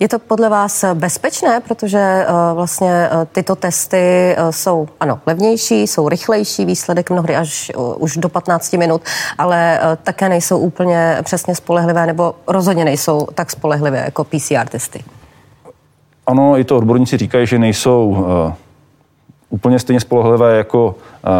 Je 0.00 0.08
to 0.08 0.18
podle 0.18 0.48
vás 0.48 0.84
bezpečné, 0.94 1.60
protože 1.60 2.26
vlastně 2.54 3.08
tyto 3.32 3.56
testy 3.56 4.36
jsou 4.50 4.88
ano 5.00 5.18
levnější, 5.26 5.82
jsou 5.82 6.08
rychlejší, 6.08 6.64
výsledek 6.64 7.10
mnohdy 7.10 7.36
až 7.36 7.72
už 7.98 8.16
do 8.16 8.28
15 8.28 8.72
minut, 8.72 9.02
ale 9.38 9.80
také 10.02 10.28
nejsou 10.28 10.58
úplně 10.58 11.18
přesně 11.22 11.54
spolehlivé 11.54 12.06
nebo 12.06 12.34
rozhodně 12.48 12.84
nejsou 12.84 13.26
tak 13.34 13.50
spolehlivé 13.50 13.98
jako 13.98 14.24
PCR 14.24 14.68
testy. 14.70 15.04
Ano, 16.26 16.58
i 16.58 16.64
to 16.64 16.76
odborníci 16.76 17.16
říkají, 17.16 17.46
že 17.46 17.58
nejsou 17.58 18.26
úplně 19.56 19.78
stejně 19.78 20.00
spolehlivé 20.00 20.56
jako 20.56 20.94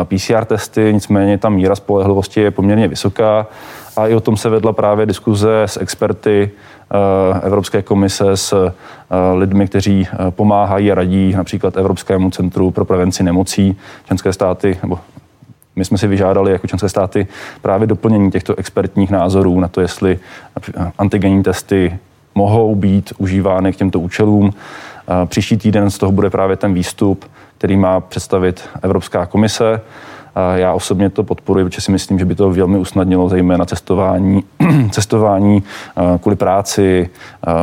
PCR 0.04 0.44
testy, 0.44 0.90
nicméně 0.92 1.38
ta 1.38 1.48
míra 1.48 1.74
spolehlivosti 1.74 2.40
je 2.40 2.50
poměrně 2.50 2.88
vysoká 2.88 3.46
a 3.96 4.06
i 4.06 4.14
o 4.14 4.20
tom 4.20 4.36
se 4.36 4.48
vedla 4.48 4.72
právě 4.72 5.06
diskuze 5.06 5.62
s 5.62 5.80
experty 5.80 6.50
Evropské 7.42 7.82
komise, 7.82 8.36
s 8.36 8.72
lidmi, 9.34 9.66
kteří 9.66 10.08
pomáhají 10.30 10.92
a 10.92 10.94
radí 10.94 11.32
například 11.36 11.76
Evropskému 11.76 12.30
centru 12.30 12.70
pro 12.70 12.84
prevenci 12.84 13.22
nemocí. 13.22 13.76
Členské 14.06 14.32
státy 14.32 14.78
nebo 14.82 14.98
my 15.76 15.84
jsme 15.84 15.98
si 15.98 16.06
vyžádali 16.06 16.52
jako 16.52 16.66
členské 16.66 16.88
státy 16.88 17.26
právě 17.62 17.86
doplnění 17.86 18.30
těchto 18.30 18.54
expertních 18.54 19.10
názorů 19.10 19.60
na 19.60 19.68
to, 19.68 19.80
jestli 19.80 20.18
antigenní 20.98 21.42
testy 21.42 21.98
mohou 22.34 22.74
být 22.74 23.12
užívány 23.18 23.72
k 23.72 23.76
těmto 23.76 24.00
účelům. 24.00 24.54
Příští 25.26 25.56
týden 25.56 25.90
z 25.90 25.98
toho 25.98 26.12
bude 26.12 26.30
právě 26.30 26.56
ten 26.56 26.74
výstup 26.74 27.24
který 27.58 27.76
má 27.76 28.00
představit 28.00 28.68
Evropská 28.82 29.26
komise. 29.26 29.80
Já 30.54 30.72
osobně 30.72 31.10
to 31.10 31.24
podporuji, 31.24 31.64
protože 31.64 31.80
si 31.80 31.92
myslím, 31.92 32.18
že 32.18 32.24
by 32.24 32.34
to 32.34 32.50
velmi 32.50 32.78
usnadnilo 32.78 33.28
zejména 33.28 33.64
cestování, 33.64 34.44
cestování 34.90 35.62
kvůli 36.20 36.36
práci 36.36 37.10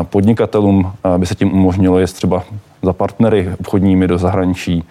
podnikatelům, 0.04 0.94
aby 1.04 1.26
se 1.26 1.36
tím 1.36 1.54
umožnilo 1.54 2.00
jest 2.00 2.14
třeba 2.14 2.44
za 2.84 2.94
partnery 2.94 3.52
obchodními 3.60 4.08
do 4.08 4.18
zahraničí. 4.18 4.84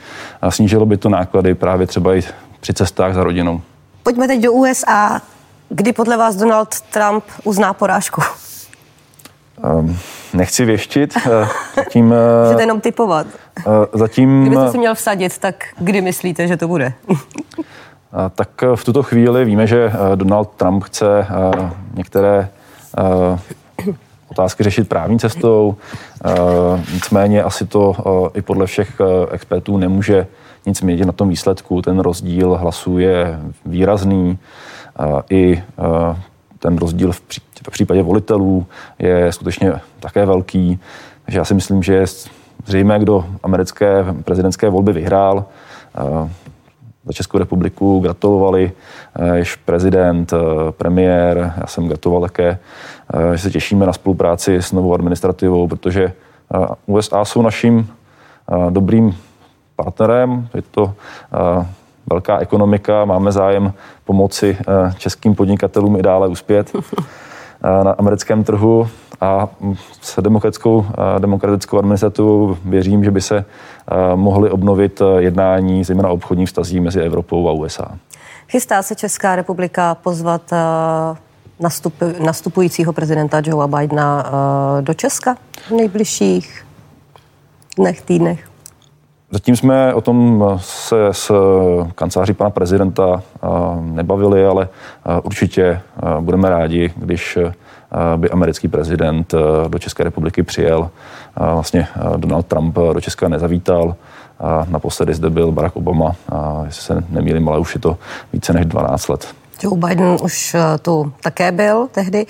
Snížilo 0.49 0.87
by 0.87 0.97
to 0.97 1.09
náklady 1.09 1.55
právě 1.55 1.87
třeba 1.87 2.15
i 2.15 2.23
při 2.61 2.75
cestách 2.75 3.15
za 3.15 3.25
rodinou. 3.25 3.61
Pojďme 4.03 4.27
teď 4.27 4.41
do 4.41 4.53
USA. 4.53 5.21
Kdy 5.69 5.93
podle 5.93 6.17
vás 6.17 6.37
Donald 6.37 6.81
Trump 6.81 7.25
uzná 7.45 7.73
porážku? 7.73 8.23
Um, 9.65 9.99
nechci 10.35 10.65
věštit. 10.65 11.15
Eh, 11.17 11.47
zatím, 11.77 12.13
eh, 12.13 12.45
Můžete 12.45 12.63
jenom 12.63 12.81
typovat. 12.81 13.27
Eh, 13.59 13.63
zatím... 13.93 14.41
Kdybyste 14.41 14.71
si 14.71 14.79
měl 14.79 14.95
vsadit, 14.95 15.39
tak 15.39 15.65
kdy 15.79 16.01
myslíte, 16.01 16.47
že 16.47 16.57
to 16.57 16.69
bude? 16.69 16.93
tak 18.35 18.49
v 18.75 18.85
tuto 18.85 19.03
chvíli 19.03 19.45
víme, 19.45 19.67
že 19.67 19.93
Donald 20.15 20.51
Trump 20.57 20.85
chce 20.85 21.27
některé 21.95 22.49
otázky 24.29 24.63
řešit 24.63 24.89
právní 24.89 25.19
cestou. 25.19 25.77
Nicméně 26.93 27.43
asi 27.43 27.67
to 27.67 27.97
i 28.35 28.43
podle 28.43 28.67
všech 28.67 29.01
expertů 29.31 29.77
nemůže 29.77 30.27
nic 30.67 30.83
měnit 30.83 31.05
na 31.05 31.13
tom 31.13 31.29
výsledku. 31.29 31.83
Ten 31.83 31.99
rozdíl 31.99 32.55
hlasů 32.55 32.99
je 32.99 33.41
výrazný. 33.67 34.39
I 35.31 35.63
ten 36.63 36.79
rozdíl 36.79 37.13
v, 37.13 37.23
případě 37.71 38.03
volitelů 38.03 38.67
je 38.99 39.33
skutečně 39.33 39.73
také 40.01 40.27
velký. 40.27 40.81
Takže 41.25 41.39
já 41.39 41.45
si 41.45 41.55
myslím, 41.55 41.83
že 41.83 41.95
je 41.95 42.07
zřejmé, 42.67 42.99
kdo 42.99 43.25
americké 43.43 44.05
prezidentské 44.25 44.69
volby 44.69 44.93
vyhrál. 44.93 45.45
Za 47.05 47.13
Českou 47.13 47.39
republiku 47.39 48.01
gratulovali 48.01 48.73
jež 49.35 49.57
prezident, 49.57 50.35
premiér, 50.71 51.55
já 51.61 51.67
jsem 51.67 51.89
gratuloval 51.89 52.23
také, 52.23 52.59
že 53.33 53.39
se 53.39 53.51
těšíme 53.51 53.87
na 53.87 53.93
spolupráci 53.93 54.55
s 54.55 54.73
novou 54.73 54.95
administrativou, 54.95 55.69
protože 55.69 56.13
USA 56.87 57.25
jsou 57.25 57.43
naším 57.43 57.89
dobrým 58.71 59.17
partnerem, 59.77 60.49
je 60.55 60.63
to 60.63 60.95
velká 62.11 62.39
ekonomika, 62.39 63.05
máme 63.05 63.33
zájem 63.33 63.73
pomoci 64.05 64.57
českým 64.99 65.35
podnikatelům 65.35 65.97
i 65.97 66.03
dále 66.03 66.29
uspět 66.29 66.73
na 67.83 67.91
americkém 67.91 68.45
trhu 68.45 68.89
a 69.21 69.49
s 70.01 70.23
demokratickou, 70.23 70.87
demokratickou 71.19 71.79
administrativou 71.79 72.57
věřím, 72.65 73.05
že 73.05 73.11
by 73.11 73.21
se 73.21 73.45
mohly 74.15 74.51
obnovit 74.51 75.03
jednání, 75.19 75.85
zejména 75.85 76.09
obchodních 76.09 76.49
vztazí 76.49 76.81
mezi 76.81 77.01
Evropou 77.01 77.49
a 77.49 77.53
USA. 77.53 77.89
Chystá 78.49 78.83
se 78.83 78.95
Česká 78.95 79.37
republika 79.37 79.95
pozvat 79.95 80.51
nastup, 81.61 81.95
nastupujícího 82.25 82.93
prezidenta 82.93 83.43
Joea 83.45 83.67
Bidena 83.67 84.31
do 84.81 84.95
Česka 84.95 85.37
v 85.69 85.71
nejbližších 85.71 86.65
dnech, 87.79 88.03
týdnech? 88.03 88.52
Zatím 89.35 89.57
jsme 89.57 89.95
o 89.95 90.01
tom 90.01 90.45
se 90.57 90.97
s 91.11 91.33
kanceláří 91.95 92.33
pana 92.33 92.51
prezidenta 92.51 93.23
nebavili, 93.81 94.47
ale 94.47 94.69
určitě 95.23 95.81
budeme 96.21 96.51
rádi, 96.51 96.93
když 96.97 97.39
by 98.17 98.31
americký 98.31 98.69
prezident 98.69 99.35
do 99.69 99.79
České 99.79 100.05
republiky 100.05 100.43
přijel. 100.43 100.91
Vlastně 101.37 101.89
Donald 102.17 102.47
Trump 102.47 102.75
do 102.75 103.01
Česka 103.01 103.29
nezavítal. 103.29 103.95
Naposledy 104.69 105.15
zde 105.15 105.31
byl 105.31 105.53
Barack 105.53 105.77
Obama, 105.77 106.17
jestli 106.65 106.83
se 106.83 107.05
nemýlím, 107.09 107.49
ale 107.49 107.59
už 107.59 107.75
je 107.75 107.81
to 107.81 107.99
více 108.33 108.53
než 108.53 108.67
12 108.67 109.09
let. 109.09 109.35
Joe 109.63 109.79
Biden 109.89 110.17
už 110.23 110.57
tu 110.83 111.13
také 111.23 111.53
byl 111.53 111.89
tehdy. 111.93 112.27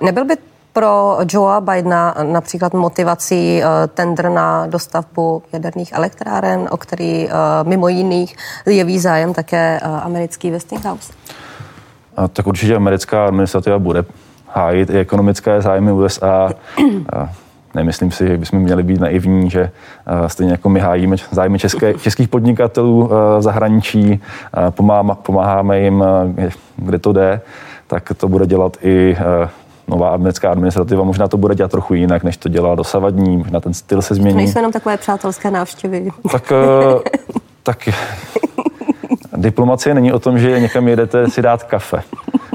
Nebyl 0.00 0.24
by 0.24 0.36
pro 0.80 1.18
Joea 1.32 1.60
Bidena 1.60 2.14
například 2.22 2.74
motivací 2.74 3.62
uh, 3.62 3.68
tender 3.94 4.28
na 4.28 4.66
dostavbu 4.66 5.42
jaderných 5.52 5.92
elektráren, 5.92 6.68
o 6.70 6.76
který 6.76 7.26
uh, 7.26 7.32
mimo 7.68 7.88
jiných 7.88 8.36
jeví 8.66 8.98
zájem 8.98 9.34
také 9.34 9.80
uh, 9.84 10.04
americký 10.04 10.50
Westinghouse? 10.50 11.12
A 12.16 12.28
tak 12.28 12.46
určitě 12.46 12.76
americká 12.76 13.26
administrativa 13.26 13.78
bude 13.78 14.04
hájit 14.48 14.90
i 14.90 14.98
ekonomické 14.98 15.62
zájmy 15.62 15.92
USA. 15.92 16.50
Nemyslím 17.74 18.10
si, 18.10 18.28
že 18.28 18.38
bychom 18.38 18.58
měli 18.58 18.82
být 18.82 19.00
naivní, 19.00 19.50
že 19.50 19.70
stejně 20.26 20.52
jako 20.52 20.68
my 20.68 20.80
hájíme 20.80 21.16
zájmy 21.30 21.58
české, 21.58 21.94
českých 21.94 22.28
podnikatelů 22.28 23.10
v 23.38 23.42
zahraničí, 23.42 24.22
pomáháme 25.22 25.80
jim, 25.80 26.04
kde 26.76 26.98
to 26.98 27.12
jde, 27.12 27.40
tak 27.86 28.12
to 28.16 28.28
bude 28.28 28.46
dělat 28.46 28.76
i 28.82 29.16
nová 29.90 30.10
americká 30.10 30.50
administrativa 30.50 31.04
možná 31.04 31.28
to 31.28 31.36
bude 31.36 31.54
dělat 31.54 31.70
trochu 31.70 31.94
jinak, 31.94 32.24
než 32.24 32.36
to 32.36 32.48
dělá 32.48 32.74
dosavadní, 32.74 33.36
možná 33.36 33.60
ten 33.60 33.74
styl 33.74 34.02
se 34.02 34.14
změní. 34.14 34.32
To 34.32 34.36
nejsou 34.36 34.58
jenom 34.58 34.72
takové 34.72 34.96
přátelské 34.96 35.50
návštěvy. 35.50 36.10
Tak, 36.32 36.52
eh, 36.52 37.10
tak 37.62 37.88
diplomacie 39.36 39.94
není 39.94 40.12
o 40.12 40.18
tom, 40.18 40.38
že 40.38 40.60
někam 40.60 40.88
jedete 40.88 41.30
si 41.30 41.42
dát 41.42 41.62
kafe. 41.62 42.02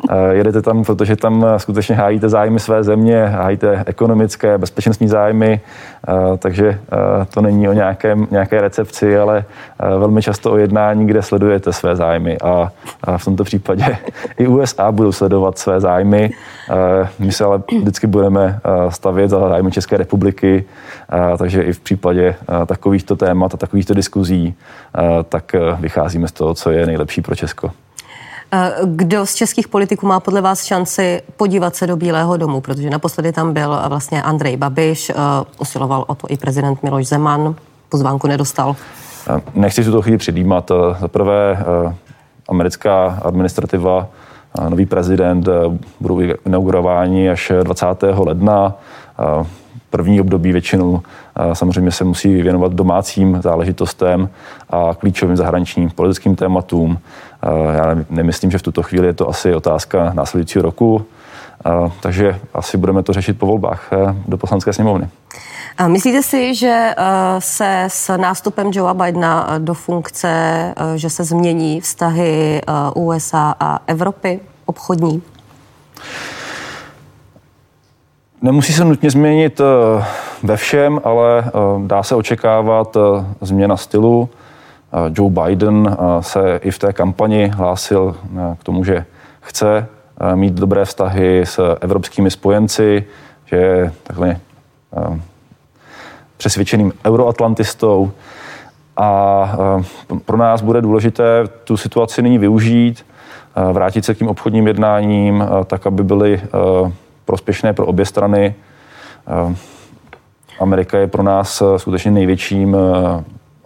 Eh, 0.09 0.33
jedete 0.33 0.61
tam, 0.61 0.83
protože 0.83 1.15
tam 1.15 1.45
eh, 1.47 1.59
skutečně 1.59 1.95
hájíte 1.95 2.29
zájmy 2.29 2.59
své 2.59 2.83
země, 2.83 3.25
hájíte 3.25 3.83
ekonomické, 3.85 4.57
bezpečnostní 4.57 5.07
zájmy, 5.07 5.61
eh, 6.07 6.37
takže 6.37 6.79
to 7.33 7.41
není 7.41 7.69
o 7.69 7.73
nějakém, 7.73 8.27
nějaké 8.31 8.61
recepci, 8.61 9.17
ale 9.17 9.45
velmi 9.79 10.21
často 10.21 10.51
o 10.51 10.57
jednání, 10.57 11.07
kde 11.07 11.21
sledujete 11.21 11.73
své 11.73 11.95
zájmy 11.95 12.37
a 12.43 12.71
v 13.17 13.25
tomto 13.25 13.43
případě 13.43 13.97
i 14.37 14.47
USA 14.47 14.91
budou 14.91 15.11
sledovat 15.11 15.57
své 15.57 15.79
zájmy. 15.79 16.31
My 17.19 17.31
se 17.31 17.43
ale 17.43 17.61
vždycky 17.79 18.07
budeme 18.07 18.59
stavět 18.89 19.29
za 19.29 19.49
zájmy 19.49 19.71
České 19.71 19.97
republiky, 19.97 20.65
takže 21.37 21.61
i 21.61 21.73
v 21.73 21.79
případě 21.79 22.35
takovýchto 22.65 23.15
témat 23.15 23.53
a 23.53 23.57
takovýchto 23.57 23.93
diskuzí, 23.93 24.55
tak 25.29 25.55
vycházíme 25.79 26.27
z 26.27 26.31
toho, 26.31 26.53
co 26.53 26.71
je 26.71 26.85
nejlepší 26.85 27.21
pro 27.21 27.35
Česko. 27.35 27.84
Eh, 28.55 28.71
kdo 28.85 29.25
z 29.25 29.35
českých 29.35 29.67
politiků 29.67 30.07
má 30.07 30.19
podle 30.19 30.41
vás 30.41 30.63
šanci 30.63 31.21
podívat 31.37 31.75
se 31.75 31.87
do 31.87 31.97
Bílého 31.97 32.37
domu? 32.37 32.61
Protože 32.61 32.89
naposledy 32.89 33.31
tam 33.31 33.53
byl 33.53 33.79
vlastně 33.87 34.23
Andrej 34.23 34.57
Babiš, 34.57 35.09
eh, 35.09 35.13
usiloval 35.59 36.05
o 36.07 36.15
to 36.15 36.27
i 36.29 36.37
prezident 36.37 36.83
Miloš 36.83 37.07
Zeman, 37.07 37.55
pozvánku 37.89 38.27
nedostal. 38.27 38.75
Eh, 39.29 39.41
nechci 39.55 39.83
tuto 39.83 40.01
chvíli 40.01 40.17
předjímat. 40.17 40.71
Za 40.99 41.07
prvé, 41.07 41.57
americká 42.49 43.19
administrativa, 43.23 44.07
nový 44.69 44.85
prezident 44.85 45.49
budou 45.99 46.19
inaugurováni 46.45 47.29
až 47.29 47.51
20. 47.63 48.23
ledna. 48.25 48.73
První 49.89 50.21
období 50.21 50.51
většinou 50.51 51.01
samozřejmě 51.53 51.91
se 51.91 52.03
musí 52.03 52.41
věnovat 52.41 52.73
domácím 52.73 53.41
záležitostem 53.43 54.29
a 54.69 54.95
klíčovým 54.99 55.37
zahraničním 55.37 55.89
politickým 55.89 56.35
tématům. 56.35 56.99
Já 57.73 57.95
nemyslím, 58.09 58.51
že 58.51 58.57
v 58.57 58.61
tuto 58.61 58.83
chvíli 58.83 59.07
je 59.07 59.13
to 59.13 59.29
asi 59.29 59.55
otázka 59.55 60.11
následujícího 60.13 60.61
roku, 60.61 61.05
takže 62.01 62.39
asi 62.53 62.77
budeme 62.77 63.03
to 63.03 63.13
řešit 63.13 63.39
po 63.39 63.45
volbách 63.45 63.89
eh, 63.91 64.15
do 64.27 64.37
poslanské 64.37 64.73
sněmovny. 64.73 65.09
Myslíte 65.87 66.23
si, 66.23 66.55
že 66.55 66.93
eh, 66.97 67.03
se 67.39 67.83
s 67.87 68.17
nástupem 68.17 68.71
Joea 68.73 68.93
Bidena 68.93 69.57
do 69.57 69.73
funkce, 69.73 70.27
eh, 70.27 70.97
že 70.97 71.09
se 71.09 71.23
změní 71.23 71.81
vztahy 71.81 72.61
USA 72.95 73.55
a 73.59 73.79
Evropy 73.87 74.39
obchodní? 74.65 75.21
Nemusí 78.41 78.73
se 78.73 78.85
nutně 78.85 79.11
změnit 79.11 79.61
ve 80.43 80.57
všem, 80.57 81.01
ale 81.03 81.51
dá 81.87 82.03
se 82.03 82.15
očekávat 82.15 82.97
změna 83.41 83.77
stylu. 83.77 84.29
Joe 85.09 85.29
Biden 85.29 85.97
se 86.19 86.59
i 86.63 86.71
v 86.71 86.79
té 86.79 86.93
kampani 86.93 87.47
hlásil 87.47 88.15
k 88.59 88.63
tomu, 88.63 88.83
že 88.83 89.05
chce 89.41 89.87
mít 90.35 90.53
dobré 90.53 90.85
vztahy 90.85 91.41
s 91.41 91.75
evropskými 91.81 92.31
spojenci, 92.31 93.05
že 93.45 93.55
je 93.55 93.93
takhle 94.03 94.39
přesvědčeným 96.37 96.93
euroatlantistou 97.05 98.11
a 98.97 99.57
pro 100.25 100.37
nás 100.37 100.61
bude 100.61 100.81
důležité 100.81 101.47
tu 101.63 101.77
situaci 101.77 102.21
nyní 102.21 102.37
využít, 102.37 103.05
vrátit 103.71 104.05
se 104.05 104.13
k 104.13 104.17
tím 104.17 104.27
obchodním 104.27 104.67
jednáním, 104.67 105.43
tak, 105.65 105.87
aby 105.87 106.03
byly 106.03 106.41
prospěšné 107.25 107.73
pro 107.73 107.85
obě 107.85 108.05
strany. 108.05 108.55
Amerika 110.59 110.97
je 110.97 111.07
pro 111.07 111.23
nás 111.23 111.63
skutečně 111.77 112.11
největším 112.11 112.77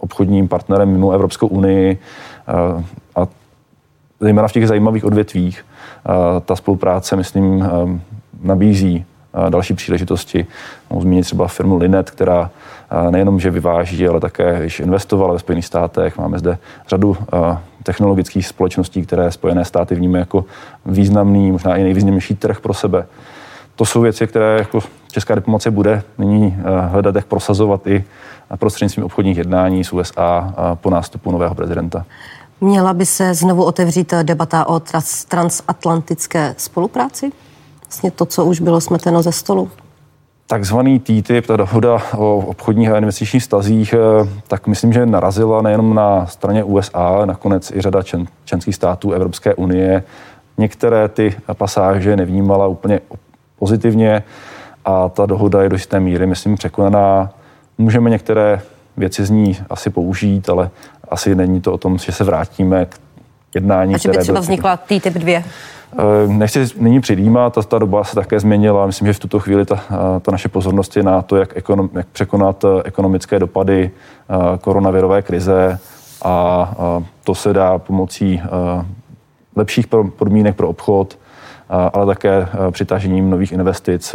obchodním 0.00 0.48
partnerem 0.48 0.88
mimo 0.88 1.12
Evropskou 1.12 1.46
unii 1.46 1.98
eh, 2.48 2.84
a 3.16 3.26
zejména 4.20 4.48
v 4.48 4.52
těch 4.52 4.68
zajímavých 4.68 5.04
odvětvích 5.04 5.64
eh, 5.64 6.40
ta 6.40 6.56
spolupráce, 6.56 7.16
myslím, 7.16 7.62
eh, 7.62 8.00
nabízí 8.42 9.04
další 9.48 9.74
příležitosti. 9.74 10.46
Mohu 10.90 11.02
zmínit 11.02 11.22
třeba 11.22 11.48
firmu 11.48 11.76
Linet, 11.76 12.10
která 12.10 12.50
nejenom, 13.10 13.40
že 13.40 13.50
vyváží, 13.50 14.08
ale 14.08 14.20
také 14.20 14.64
již 14.64 14.80
investovala 14.80 15.32
ve 15.32 15.38
Spojených 15.38 15.66
státech. 15.66 16.18
Máme 16.18 16.38
zde 16.38 16.58
řadu 16.88 17.16
technologických 17.82 18.46
společností, 18.46 19.02
které 19.02 19.30
Spojené 19.30 19.64
státy 19.64 19.94
vnímají 19.94 20.22
jako 20.22 20.44
významný, 20.86 21.52
možná 21.52 21.76
i 21.76 21.82
nejvýznamnější 21.82 22.34
trh 22.34 22.60
pro 22.60 22.74
sebe. 22.74 23.06
To 23.76 23.84
jsou 23.84 24.00
věci, 24.00 24.26
které 24.26 24.58
jako 24.58 24.80
česká 25.12 25.34
diplomacie 25.34 25.72
bude 25.72 26.02
nyní 26.18 26.56
hledat, 26.88 27.14
jak 27.14 27.26
prosazovat 27.26 27.86
i 27.86 28.04
prostřednictvím 28.58 29.04
obchodních 29.04 29.38
jednání 29.38 29.84
s 29.84 29.92
USA 29.92 30.54
po 30.74 30.90
nástupu 30.90 31.30
nového 31.30 31.54
prezidenta. 31.54 32.04
Měla 32.60 32.94
by 32.94 33.06
se 33.06 33.34
znovu 33.34 33.64
otevřít 33.64 34.14
debata 34.22 34.68
o 34.68 34.80
trans- 34.80 35.24
transatlantické 35.28 36.54
spolupráci? 36.58 37.32
Vlastně 37.86 38.10
to, 38.10 38.26
co 38.26 38.44
už 38.44 38.60
bylo 38.60 38.80
smeteno 38.80 39.22
ze 39.22 39.32
stolu? 39.32 39.70
Takzvaný 40.46 40.98
TTIP, 40.98 41.46
ta 41.46 41.56
dohoda 41.56 42.02
o 42.16 42.36
obchodních 42.36 42.90
a 42.90 42.98
investičních 42.98 43.42
stazích, 43.42 43.94
eh, 43.94 44.28
tak 44.48 44.66
myslím, 44.66 44.92
že 44.92 45.06
narazila 45.06 45.62
nejenom 45.62 45.94
na 45.94 46.26
straně 46.26 46.64
USA, 46.64 46.98
ale 46.98 47.26
nakonec 47.26 47.70
i 47.70 47.80
řada 47.80 48.02
čen, 48.02 48.26
členských 48.44 48.74
států 48.74 49.12
Evropské 49.12 49.54
unie. 49.54 50.02
Některé 50.58 51.08
ty 51.08 51.36
pasáže 51.54 52.16
nevnímala 52.16 52.66
úplně 52.66 53.00
pozitivně 53.58 54.22
a 54.90 55.08
ta 55.08 55.26
dohoda 55.26 55.62
je 55.62 55.68
do 55.68 55.76
jisté 55.76 56.00
míry, 56.00 56.26
myslím, 56.26 56.54
překonaná. 56.54 57.30
Můžeme 57.78 58.10
některé 58.10 58.60
věci 58.96 59.24
z 59.24 59.30
ní 59.30 59.58
asi 59.70 59.90
použít, 59.90 60.48
ale 60.48 60.70
asi 61.08 61.34
není 61.34 61.60
to 61.60 61.72
o 61.72 61.78
tom, 61.78 61.98
že 61.98 62.12
se 62.12 62.24
vrátíme 62.24 62.86
k 62.86 62.98
jednání. 63.54 63.94
A 63.94 63.98
že 63.98 64.08
by 64.08 64.18
třeba 64.18 64.40
vznikla 64.40 64.76
TTIP 64.76 65.14
2? 65.14 65.42
Nechci 66.26 66.66
nyní 66.76 67.00
předjímat, 67.00 67.54
ta, 67.54 67.62
ta 67.62 67.78
doba 67.78 68.04
se 68.04 68.14
také 68.14 68.40
změnila. 68.40 68.86
Myslím, 68.86 69.06
že 69.06 69.12
v 69.12 69.18
tuto 69.18 69.40
chvíli 69.40 69.64
ta, 69.64 69.80
ta 70.22 70.32
naše 70.32 70.48
pozornost 70.48 70.96
je 70.96 71.02
na 71.02 71.22
to, 71.22 71.36
jak, 71.36 71.56
ekonom, 71.56 71.90
jak 71.94 72.06
překonat 72.06 72.64
ekonomické 72.84 73.38
dopady 73.38 73.90
koronavirové 74.60 75.22
krize 75.22 75.78
a 76.24 76.74
to 77.24 77.34
se 77.34 77.52
dá 77.52 77.78
pomocí 77.78 78.42
lepších 79.56 79.86
podmínek 80.16 80.56
pro 80.56 80.68
obchod, 80.68 81.18
ale 81.92 82.06
také 82.06 82.48
přitažením 82.70 83.30
nových 83.30 83.52
investic, 83.52 84.14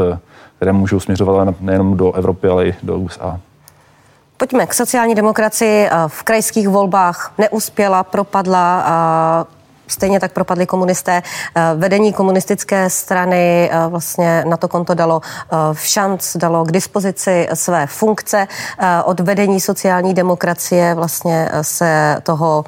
které 0.55 0.73
můžou 0.73 0.99
směřovat 0.99 1.61
nejenom 1.61 1.97
do 1.97 2.13
Evropy, 2.13 2.47
ale 2.47 2.67
i 2.67 2.75
do 2.83 2.97
USA. 2.97 3.39
Pojďme 4.37 4.67
k 4.67 4.73
sociální 4.73 5.15
demokracii. 5.15 5.89
V 6.07 6.23
krajských 6.23 6.67
volbách 6.67 7.33
neuspěla, 7.37 8.03
propadla. 8.03 8.85
Stejně 9.87 10.19
tak 10.19 10.31
propadli 10.31 10.65
komunisté. 10.65 11.23
Vedení 11.75 12.13
komunistické 12.13 12.89
strany 12.89 13.71
vlastně 13.89 14.43
na 14.47 14.57
to 14.57 14.67
konto 14.67 14.93
dalo 14.93 15.21
v 15.73 15.87
šanc, 15.87 16.37
dalo 16.37 16.65
k 16.65 16.71
dispozici 16.71 17.47
své 17.53 17.87
funkce. 17.87 18.47
Od 19.03 19.19
vedení 19.19 19.59
sociální 19.59 20.13
demokracie 20.13 20.95
vlastně 20.95 21.49
se 21.61 22.17
toho 22.23 22.65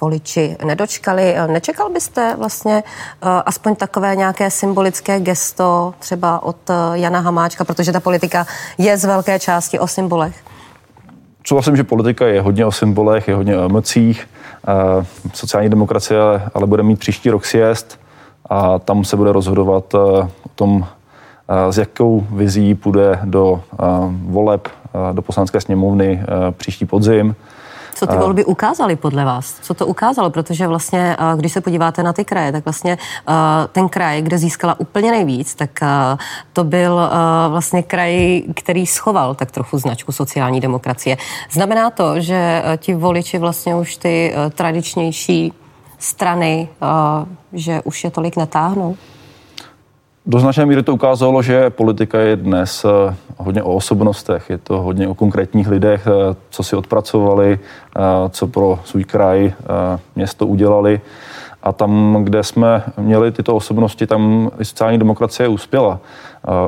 voliči 0.00 0.56
nedočkali. 0.64 1.34
Nečekal 1.46 1.90
byste 1.90 2.34
vlastně 2.38 2.82
aspoň 3.22 3.76
takové 3.76 4.16
nějaké 4.16 4.50
symbolické 4.50 5.20
gesto 5.20 5.94
třeba 5.98 6.42
od 6.42 6.56
Jana 6.92 7.20
Hamáčka, 7.20 7.64
protože 7.64 7.92
ta 7.92 8.00
politika 8.00 8.46
je 8.78 8.96
z 8.96 9.04
velké 9.04 9.38
části 9.38 9.78
o 9.78 9.86
symbolech? 9.86 10.36
Souhlasím, 11.46 11.76
že 11.76 11.84
politika 11.84 12.26
je 12.26 12.40
hodně 12.40 12.66
o 12.66 12.72
symbolech, 12.72 13.28
je 13.28 13.34
hodně 13.34 13.58
o 13.58 13.64
emocích. 13.64 14.28
Sociální 15.34 15.70
demokracie 15.70 16.18
ale 16.54 16.66
bude 16.66 16.82
mít 16.82 16.98
příští 16.98 17.30
rok 17.30 17.44
sjezd 17.44 17.98
a 18.50 18.78
tam 18.78 19.04
se 19.04 19.16
bude 19.16 19.32
rozhodovat 19.32 19.94
eh, 19.94 19.98
o 19.98 20.48
tom, 20.54 20.86
eh, 21.48 21.72
s 21.72 21.78
jakou 21.78 22.26
vizí 22.30 22.74
půjde 22.74 23.18
do 23.24 23.62
eh, 23.72 23.84
voleb 24.10 24.68
do 25.12 25.22
poslanské 25.22 25.60
sněmovny 25.60 26.22
příští 26.50 26.86
podzim. 26.86 27.36
Co 27.96 28.06
ty 28.06 28.16
volby 28.16 28.44
ukázaly 28.44 28.96
podle 28.96 29.24
vás? 29.24 29.54
Co 29.62 29.74
to 29.74 29.86
ukázalo? 29.86 30.30
Protože 30.30 30.66
vlastně, 30.66 31.16
když 31.36 31.52
se 31.52 31.60
podíváte 31.60 32.02
na 32.02 32.12
ty 32.12 32.24
kraje, 32.24 32.52
tak 32.52 32.64
vlastně 32.64 32.98
ten 33.72 33.88
kraj, 33.88 34.22
kde 34.22 34.38
získala 34.38 34.80
úplně 34.80 35.10
nejvíc, 35.10 35.54
tak 35.54 35.70
to 36.52 36.64
byl 36.64 37.10
vlastně 37.48 37.82
kraj, 37.82 38.42
který 38.54 38.86
schoval 38.86 39.34
tak 39.34 39.50
trochu 39.50 39.78
značku 39.78 40.12
sociální 40.12 40.60
demokracie. 40.60 41.16
Znamená 41.50 41.90
to, 41.90 42.20
že 42.20 42.62
ti 42.76 42.94
voliči 42.94 43.38
vlastně 43.38 43.74
už 43.74 43.96
ty 43.96 44.34
tradičnější 44.54 45.52
strany, 45.98 46.68
že 47.52 47.80
už 47.84 48.04
je 48.04 48.10
tolik 48.10 48.36
netáhnou? 48.36 48.96
Do 50.28 50.38
značné 50.40 50.66
míry 50.66 50.82
to 50.82 50.94
ukázalo, 50.94 51.42
že 51.42 51.70
politika 51.70 52.18
je 52.18 52.36
dnes 52.36 52.84
eh, 52.84 53.14
hodně 53.36 53.62
o 53.62 53.74
osobnostech, 53.74 54.50
je 54.50 54.58
to 54.58 54.82
hodně 54.82 55.08
o 55.08 55.14
konkrétních 55.14 55.68
lidech, 55.68 56.06
eh, 56.06 56.36
co 56.50 56.62
si 56.62 56.76
odpracovali, 56.76 57.58
eh, 57.58 58.00
co 58.30 58.46
pro 58.46 58.78
svůj 58.84 59.04
kraj, 59.04 59.52
město 60.16 60.46
udělali. 60.46 61.00
A 61.62 61.72
tam, 61.72 62.18
kde 62.24 62.42
jsme 62.42 62.82
měli 62.98 63.32
tyto 63.32 63.54
osobnosti, 63.54 64.06
tam 64.06 64.50
i 64.58 64.64
sociální 64.64 64.98
demokracie 64.98 65.48
uspěla. 65.48 66.00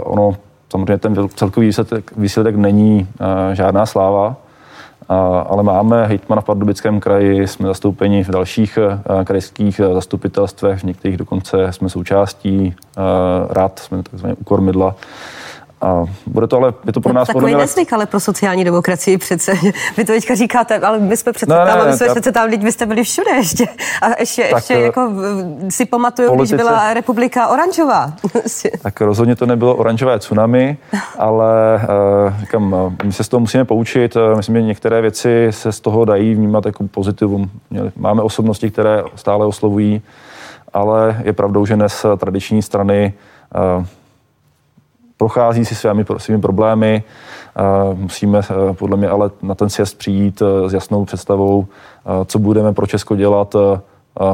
Ono, 0.03 0.37
samozřejmě 0.71 0.99
ten 0.99 1.29
celkový 1.29 1.67
výsledek, 1.67 2.13
výsledek 2.17 2.57
není 2.57 3.09
žádná 3.53 3.87
sláva, 3.87 4.37
ale 5.49 5.63
máme 5.63 6.07
hejtmana 6.07 6.43
v 6.43 6.45
Pardubickém 6.45 7.01
kraji, 7.01 7.49
jsme 7.49 7.69
zastoupeni 7.69 8.25
v 8.25 8.31
dalších 8.31 8.79
eh, 8.79 9.25
krajských 9.25 9.81
eh, 9.81 9.95
zastupitelstvech, 9.95 10.81
v 10.81 10.85
některých 10.85 11.17
dokonce 11.17 11.73
jsme 11.73 11.89
součástí 11.89 12.75
eh, 12.75 13.01
rad, 13.51 13.79
jsme 13.79 14.03
takzvaně 14.03 14.35
u 14.35 14.45
kormidla. 14.45 14.95
A 15.81 16.05
bude 16.27 16.47
to 16.47 16.57
ale, 16.57 16.75
je 16.87 16.93
to 16.93 17.01
pro 17.01 17.13
no, 17.13 17.19
nás... 17.19 17.27
Takový 17.27 17.55
nezvyk, 17.55 17.93
ale 17.93 18.07
pro 18.07 18.21
sociální 18.21 18.65
demokracii 18.65 19.19
přece. 19.19 19.53
Vy 19.97 20.05
to 20.05 20.13
teďka 20.13 20.35
říkáte, 20.35 20.79
ale 20.79 20.99
my 20.99 21.17
jsme 21.17 21.33
přece 21.33 21.53
ne, 21.53 21.67
tam, 21.67 21.79
ne, 21.79 21.91
my 21.91 21.97
jsme 21.97 22.07
ta... 22.07 22.13
přece 22.13 22.33
tam, 22.33 22.51
vy 22.51 22.73
jste 22.73 22.87
byli 22.87 23.05
všude 23.05 23.31
ještě. 23.31 23.67
A 24.03 24.21
ještě, 24.21 24.43
tak, 24.43 24.53
ještě 24.53 24.75
jako 24.75 25.11
si 25.69 25.87
pamatuju, 25.87 26.29
politice... 26.29 26.55
když 26.55 26.65
byla 26.65 26.95
republika 26.95 27.49
oranžová. 27.49 28.13
tak 28.83 29.01
rozhodně 29.01 29.37
to 29.37 29.47
nebylo 29.47 29.77
oranžové 29.77 30.19
tsunami, 30.19 30.77
ale 31.19 31.81
uh, 32.29 32.41
říkám, 32.41 32.97
my 33.05 33.13
se 33.13 33.25
z 33.25 33.29
toho 33.29 33.41
musíme 33.41 33.65
poučit. 33.65 34.17
Myslím, 34.37 34.55
že 34.55 34.63
některé 34.63 35.01
věci 35.01 35.47
se 35.51 35.73
z 35.73 35.81
toho 35.81 36.05
dají 36.05 36.35
vnímat 36.35 36.67
jako 36.67 36.89
pozitivum. 36.89 37.51
Máme 37.97 38.23
osobnosti, 38.23 38.71
které 38.71 39.03
stále 39.15 39.47
oslovují, 39.47 40.03
ale 40.75 41.21
je 41.25 41.33
pravdou, 41.33 41.67
že 41.67 41.75
dnes 41.75 42.07
tradiční 42.19 42.63
strany 42.63 43.13
prochází 45.19 45.65
si 45.65 45.75
svými, 45.75 46.05
svými 46.17 46.41
problémy. 46.41 47.03
Musíme 47.95 48.39
eh, 48.39 48.73
podle 48.73 48.97
mě 48.97 49.09
ale 49.09 49.31
na 49.43 49.55
ten 49.55 49.69
sjezd 49.69 49.99
přijít 49.99 50.43
eh, 50.43 50.71
s 50.71 50.73
jasnou 50.73 51.05
představou, 51.05 51.67
eh, 51.67 52.25
co 52.25 52.39
budeme 52.39 52.73
pro 52.73 52.87
Česko 52.87 53.17
dělat 53.17 53.57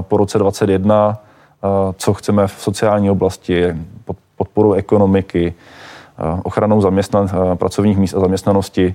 po 0.00 0.16
roce 0.16 0.38
2021, 0.38 1.18
co 1.96 2.14
chceme 2.14 2.46
v 2.46 2.52
sociální 2.58 3.10
oblasti, 3.10 3.76
podporu 4.36 4.72
ekonomiky, 4.72 5.54
ochranou 6.42 6.80
zaměstnan, 6.80 7.28
pracovních 7.54 7.98
míst 7.98 8.14
a 8.14 8.20
zaměstnanosti 8.20 8.94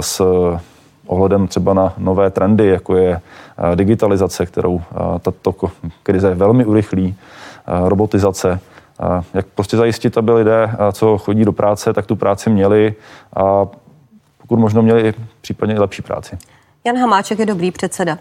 s 0.00 0.22
ohledem 1.06 1.48
třeba 1.48 1.74
na 1.74 1.92
nové 1.98 2.30
trendy, 2.30 2.66
jako 2.66 2.96
je 2.96 3.20
digitalizace, 3.74 4.46
kterou 4.46 4.82
tato 5.20 5.54
krize 6.02 6.34
velmi 6.34 6.64
urychlí, 6.64 7.16
robotizace 7.66 8.60
jak 9.34 9.46
prostě 9.46 9.76
zajistit, 9.76 10.18
aby 10.18 10.32
lidé, 10.32 10.70
co 10.92 11.18
chodí 11.18 11.44
do 11.44 11.52
práce, 11.52 11.92
tak 11.92 12.06
tu 12.06 12.16
práci 12.16 12.50
měli 12.50 12.94
a 13.36 13.66
pokud 14.38 14.58
možno 14.58 14.82
měli 14.82 15.14
případně 15.40 15.74
i 15.74 15.78
lepší 15.78 16.02
práci. 16.02 16.38
Jan 16.84 16.98
Hamáček 16.98 17.38
je 17.38 17.46
dobrý 17.46 17.70
předseda. 17.70 18.18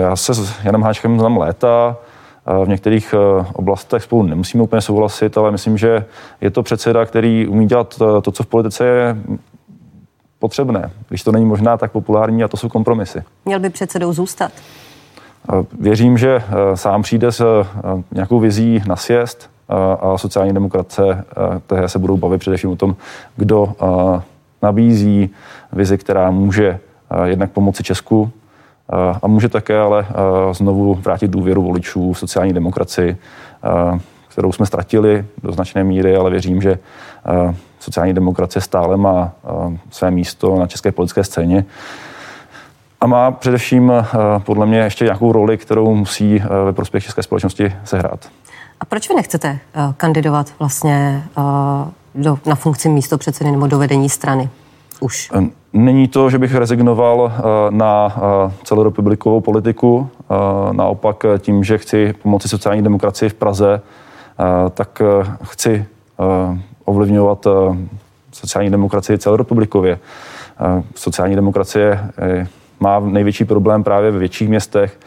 Já 0.00 0.16
se 0.16 0.34
s 0.34 0.64
Janem 0.64 0.82
Háčkem 0.82 1.18
znám 1.18 1.36
léta. 1.36 1.96
V 2.64 2.68
některých 2.68 3.14
oblastech 3.52 4.02
spolu 4.02 4.22
nemusíme 4.22 4.62
úplně 4.62 4.82
souhlasit, 4.82 5.38
ale 5.38 5.50
myslím, 5.50 5.78
že 5.78 6.04
je 6.40 6.50
to 6.50 6.62
předseda, 6.62 7.04
který 7.06 7.46
umí 7.48 7.66
dělat 7.66 7.98
to, 8.22 8.32
co 8.32 8.42
v 8.42 8.46
politice 8.46 8.84
je 8.84 9.16
potřebné. 10.38 10.90
Když 11.08 11.22
to 11.22 11.32
není 11.32 11.44
možná 11.44 11.76
tak 11.76 11.92
populární, 11.92 12.44
a 12.44 12.48
to 12.48 12.56
jsou 12.56 12.68
kompromisy. 12.68 13.22
Měl 13.44 13.60
by 13.60 13.70
předsedou 13.70 14.12
zůstat? 14.12 14.52
Věřím, 15.80 16.18
že 16.18 16.36
eh, 16.36 16.76
sám 16.76 17.02
přijde 17.02 17.32
s 17.32 17.40
eh, 17.40 17.66
nějakou 18.12 18.40
vizí 18.40 18.82
na 18.86 18.96
sjezd 18.96 19.50
eh, 19.68 19.74
a 20.00 20.18
sociální 20.18 20.52
demokrace 20.52 21.24
které 21.66 21.88
se 21.88 21.98
budou 21.98 22.16
bavit 22.16 22.38
především 22.38 22.70
o 22.70 22.76
tom, 22.76 22.96
kdo 23.36 23.72
nabízí 24.62 25.30
vizi, 25.72 25.98
která 25.98 26.30
může 26.30 26.78
jednak 27.24 27.50
pomoci 27.50 27.82
Česku 27.82 28.30
a 29.22 29.26
může 29.26 29.48
také 29.48 29.78
ale 29.78 30.06
znovu 30.52 30.94
vrátit 30.94 31.30
důvěru 31.30 31.62
voličů 31.62 32.12
v 32.12 32.18
sociální 32.18 32.52
demokracii, 32.52 33.16
kterou 34.28 34.52
jsme 34.52 34.66
ztratili 34.66 35.24
do 35.42 35.52
značné 35.52 35.84
míry, 35.84 36.16
ale 36.16 36.30
věřím, 36.30 36.62
že 36.62 36.78
sociální 37.80 38.12
demokracie 38.12 38.62
stále 38.62 38.96
má 38.96 39.32
své 39.90 40.10
místo 40.10 40.58
na 40.58 40.66
české 40.66 40.92
politické 40.92 41.24
scéně 41.24 41.64
a 43.04 43.06
má 43.06 43.30
především 43.30 43.90
eh, 43.90 44.04
podle 44.38 44.66
mě 44.66 44.78
ještě 44.78 45.04
nějakou 45.04 45.32
roli, 45.32 45.58
kterou 45.58 45.94
musí 45.94 46.42
eh, 46.42 46.64
ve 46.64 46.72
prospěch 46.72 47.04
české 47.04 47.22
společnosti 47.22 47.72
sehrát. 47.84 48.28
A 48.80 48.84
proč 48.84 49.08
vy 49.08 49.14
nechcete 49.14 49.48
eh, 49.48 49.94
kandidovat 49.96 50.52
vlastně 50.58 51.24
do, 52.14 52.38
na 52.46 52.54
funkci 52.54 52.88
místo 52.88 53.18
předsedy 53.18 53.50
nebo 53.50 53.66
do 53.66 53.78
vedení 53.78 54.08
strany? 54.08 54.48
Už. 55.00 55.32
Není 55.72 56.08
to, 56.08 56.30
že 56.30 56.38
bych 56.38 56.54
rezignoval 56.54 57.32
na 57.70 58.16
celorepublikovou 58.64 59.40
politiku. 59.40 60.08
Naopak 60.72 61.24
tím, 61.38 61.64
že 61.64 61.78
chci 61.78 62.12
pomoci 62.22 62.48
sociální 62.48 62.82
demokracii 62.82 63.28
v 63.28 63.34
Praze, 63.34 63.80
tak 64.74 65.02
chci 65.42 65.86
ovlivňovat 66.84 67.46
sociální 68.32 68.70
demokracii 68.70 69.18
celorepublikově. 69.18 69.98
Sociální 70.94 71.36
demokracie 71.36 72.10
má 72.80 73.00
největší 73.00 73.44
problém 73.44 73.84
právě 73.84 74.10
ve 74.10 74.18
větších 74.18 74.48
městech, 74.48 74.98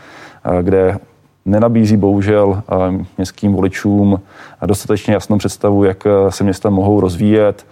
eh, 0.45 0.63
kde 0.63 0.97
nenabízí 1.45 1.97
bohužel 1.97 2.61
eh, 2.71 3.05
městským 3.17 3.53
voličům 3.53 4.21
dostatečně 4.65 5.13
jasnou 5.13 5.37
představu, 5.37 5.83
jak 5.83 6.05
eh, 6.05 6.31
se 6.31 6.43
města 6.43 6.69
mohou 6.69 6.99
rozvíjet, 6.99 7.65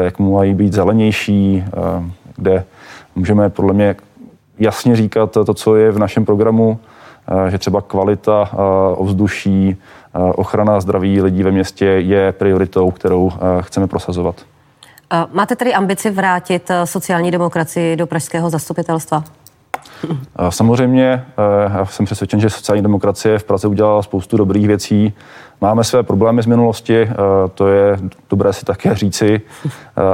jak 0.00 0.18
mají 0.18 0.54
být 0.54 0.72
zelenější, 0.72 1.64
kde 2.36 2.64
můžeme 3.14 3.50
podle 3.50 3.72
mě 3.72 3.96
jasně 4.58 4.96
říkat 4.96 5.30
to, 5.30 5.54
co 5.54 5.76
je 5.76 5.90
v 5.90 5.98
našem 5.98 6.24
programu, 6.24 6.78
že 7.48 7.58
třeba 7.58 7.80
kvalita 7.80 8.50
ovzduší, 8.96 9.76
ochrana 10.34 10.80
zdraví 10.80 11.22
lidí 11.22 11.42
ve 11.42 11.50
městě 11.50 11.84
je 11.84 12.32
prioritou, 12.32 12.90
kterou 12.90 13.30
chceme 13.60 13.86
prosazovat. 13.86 14.36
Máte 15.32 15.56
tedy 15.56 15.74
ambici 15.74 16.10
vrátit 16.10 16.70
sociální 16.84 17.30
demokracii 17.30 17.96
do 17.96 18.06
pražského 18.06 18.50
zastupitelstva? 18.50 19.24
Samozřejmě, 20.50 21.24
já 21.68 21.86
jsem 21.86 22.06
přesvědčen, 22.06 22.40
že 22.40 22.50
sociální 22.50 22.82
demokracie 22.82 23.38
v 23.38 23.44
Praze 23.44 23.68
udělala 23.68 24.02
spoustu 24.02 24.36
dobrých 24.36 24.66
věcí. 24.66 25.12
Máme 25.60 25.84
své 25.84 26.02
problémy 26.02 26.42
z 26.42 26.46
minulosti, 26.46 27.08
to 27.54 27.68
je 27.68 27.98
dobré 28.30 28.52
si 28.52 28.64
také 28.64 28.94
říci, 28.94 29.40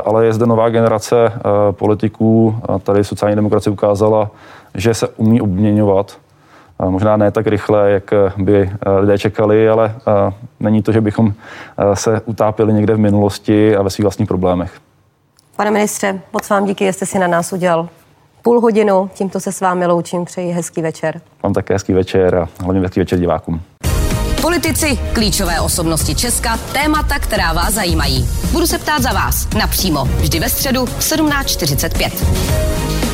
ale 0.04 0.26
je 0.26 0.32
zde 0.32 0.46
nová 0.46 0.68
generace 0.68 1.32
politiků. 1.70 2.56
Tady 2.82 3.04
sociální 3.04 3.36
demokracie 3.36 3.72
ukázala, 3.72 4.30
že 4.74 4.94
se 4.94 5.08
umí 5.08 5.40
obměňovat 5.40 6.18
Možná 6.88 7.16
ne 7.16 7.30
tak 7.30 7.46
rychle, 7.46 7.90
jak 7.90 8.10
by 8.36 8.70
eh, 8.86 8.90
lidé 8.90 9.18
čekali, 9.18 9.68
ale 9.68 9.94
eh, 9.98 10.32
není 10.60 10.82
to, 10.82 10.92
že 10.92 11.00
bychom 11.00 11.32
eh, 11.32 11.96
se 11.96 12.20
utápěli 12.24 12.72
někde 12.72 12.94
v 12.94 12.98
minulosti 12.98 13.76
a 13.76 13.82
ve 13.82 13.90
svých 13.90 14.04
vlastních 14.04 14.28
problémech. 14.28 14.72
Pane 15.56 15.70
ministře, 15.70 16.20
moc 16.32 16.50
vám 16.50 16.64
díky, 16.64 16.92
jste 16.92 17.06
si 17.06 17.18
na 17.18 17.26
nás 17.26 17.52
udělal 17.52 17.88
půl 18.42 18.60
hodinu. 18.60 19.10
Tímto 19.14 19.40
se 19.40 19.52
s 19.52 19.60
vámi 19.60 19.86
loučím, 19.86 20.24
přeji 20.24 20.52
hezký 20.52 20.82
večer. 20.82 21.20
Mám 21.42 21.52
také 21.52 21.74
hezký 21.74 21.92
večer 21.92 22.34
a 22.34 22.48
hlavně 22.60 22.80
hezký 22.80 23.00
večer 23.00 23.18
divákům. 23.18 23.60
Politici, 24.42 24.98
klíčové 25.12 25.60
osobnosti 25.60 26.14
Česka, 26.14 26.58
témata, 26.72 27.18
která 27.18 27.52
vás 27.52 27.74
zajímají. 27.74 28.28
Budu 28.52 28.66
se 28.66 28.78
ptát 28.78 29.02
za 29.02 29.12
vás 29.12 29.48
napřímo, 29.58 30.04
vždy 30.04 30.40
ve 30.40 30.48
středu 30.48 30.86
v 30.86 31.00
17.45. 31.00 33.13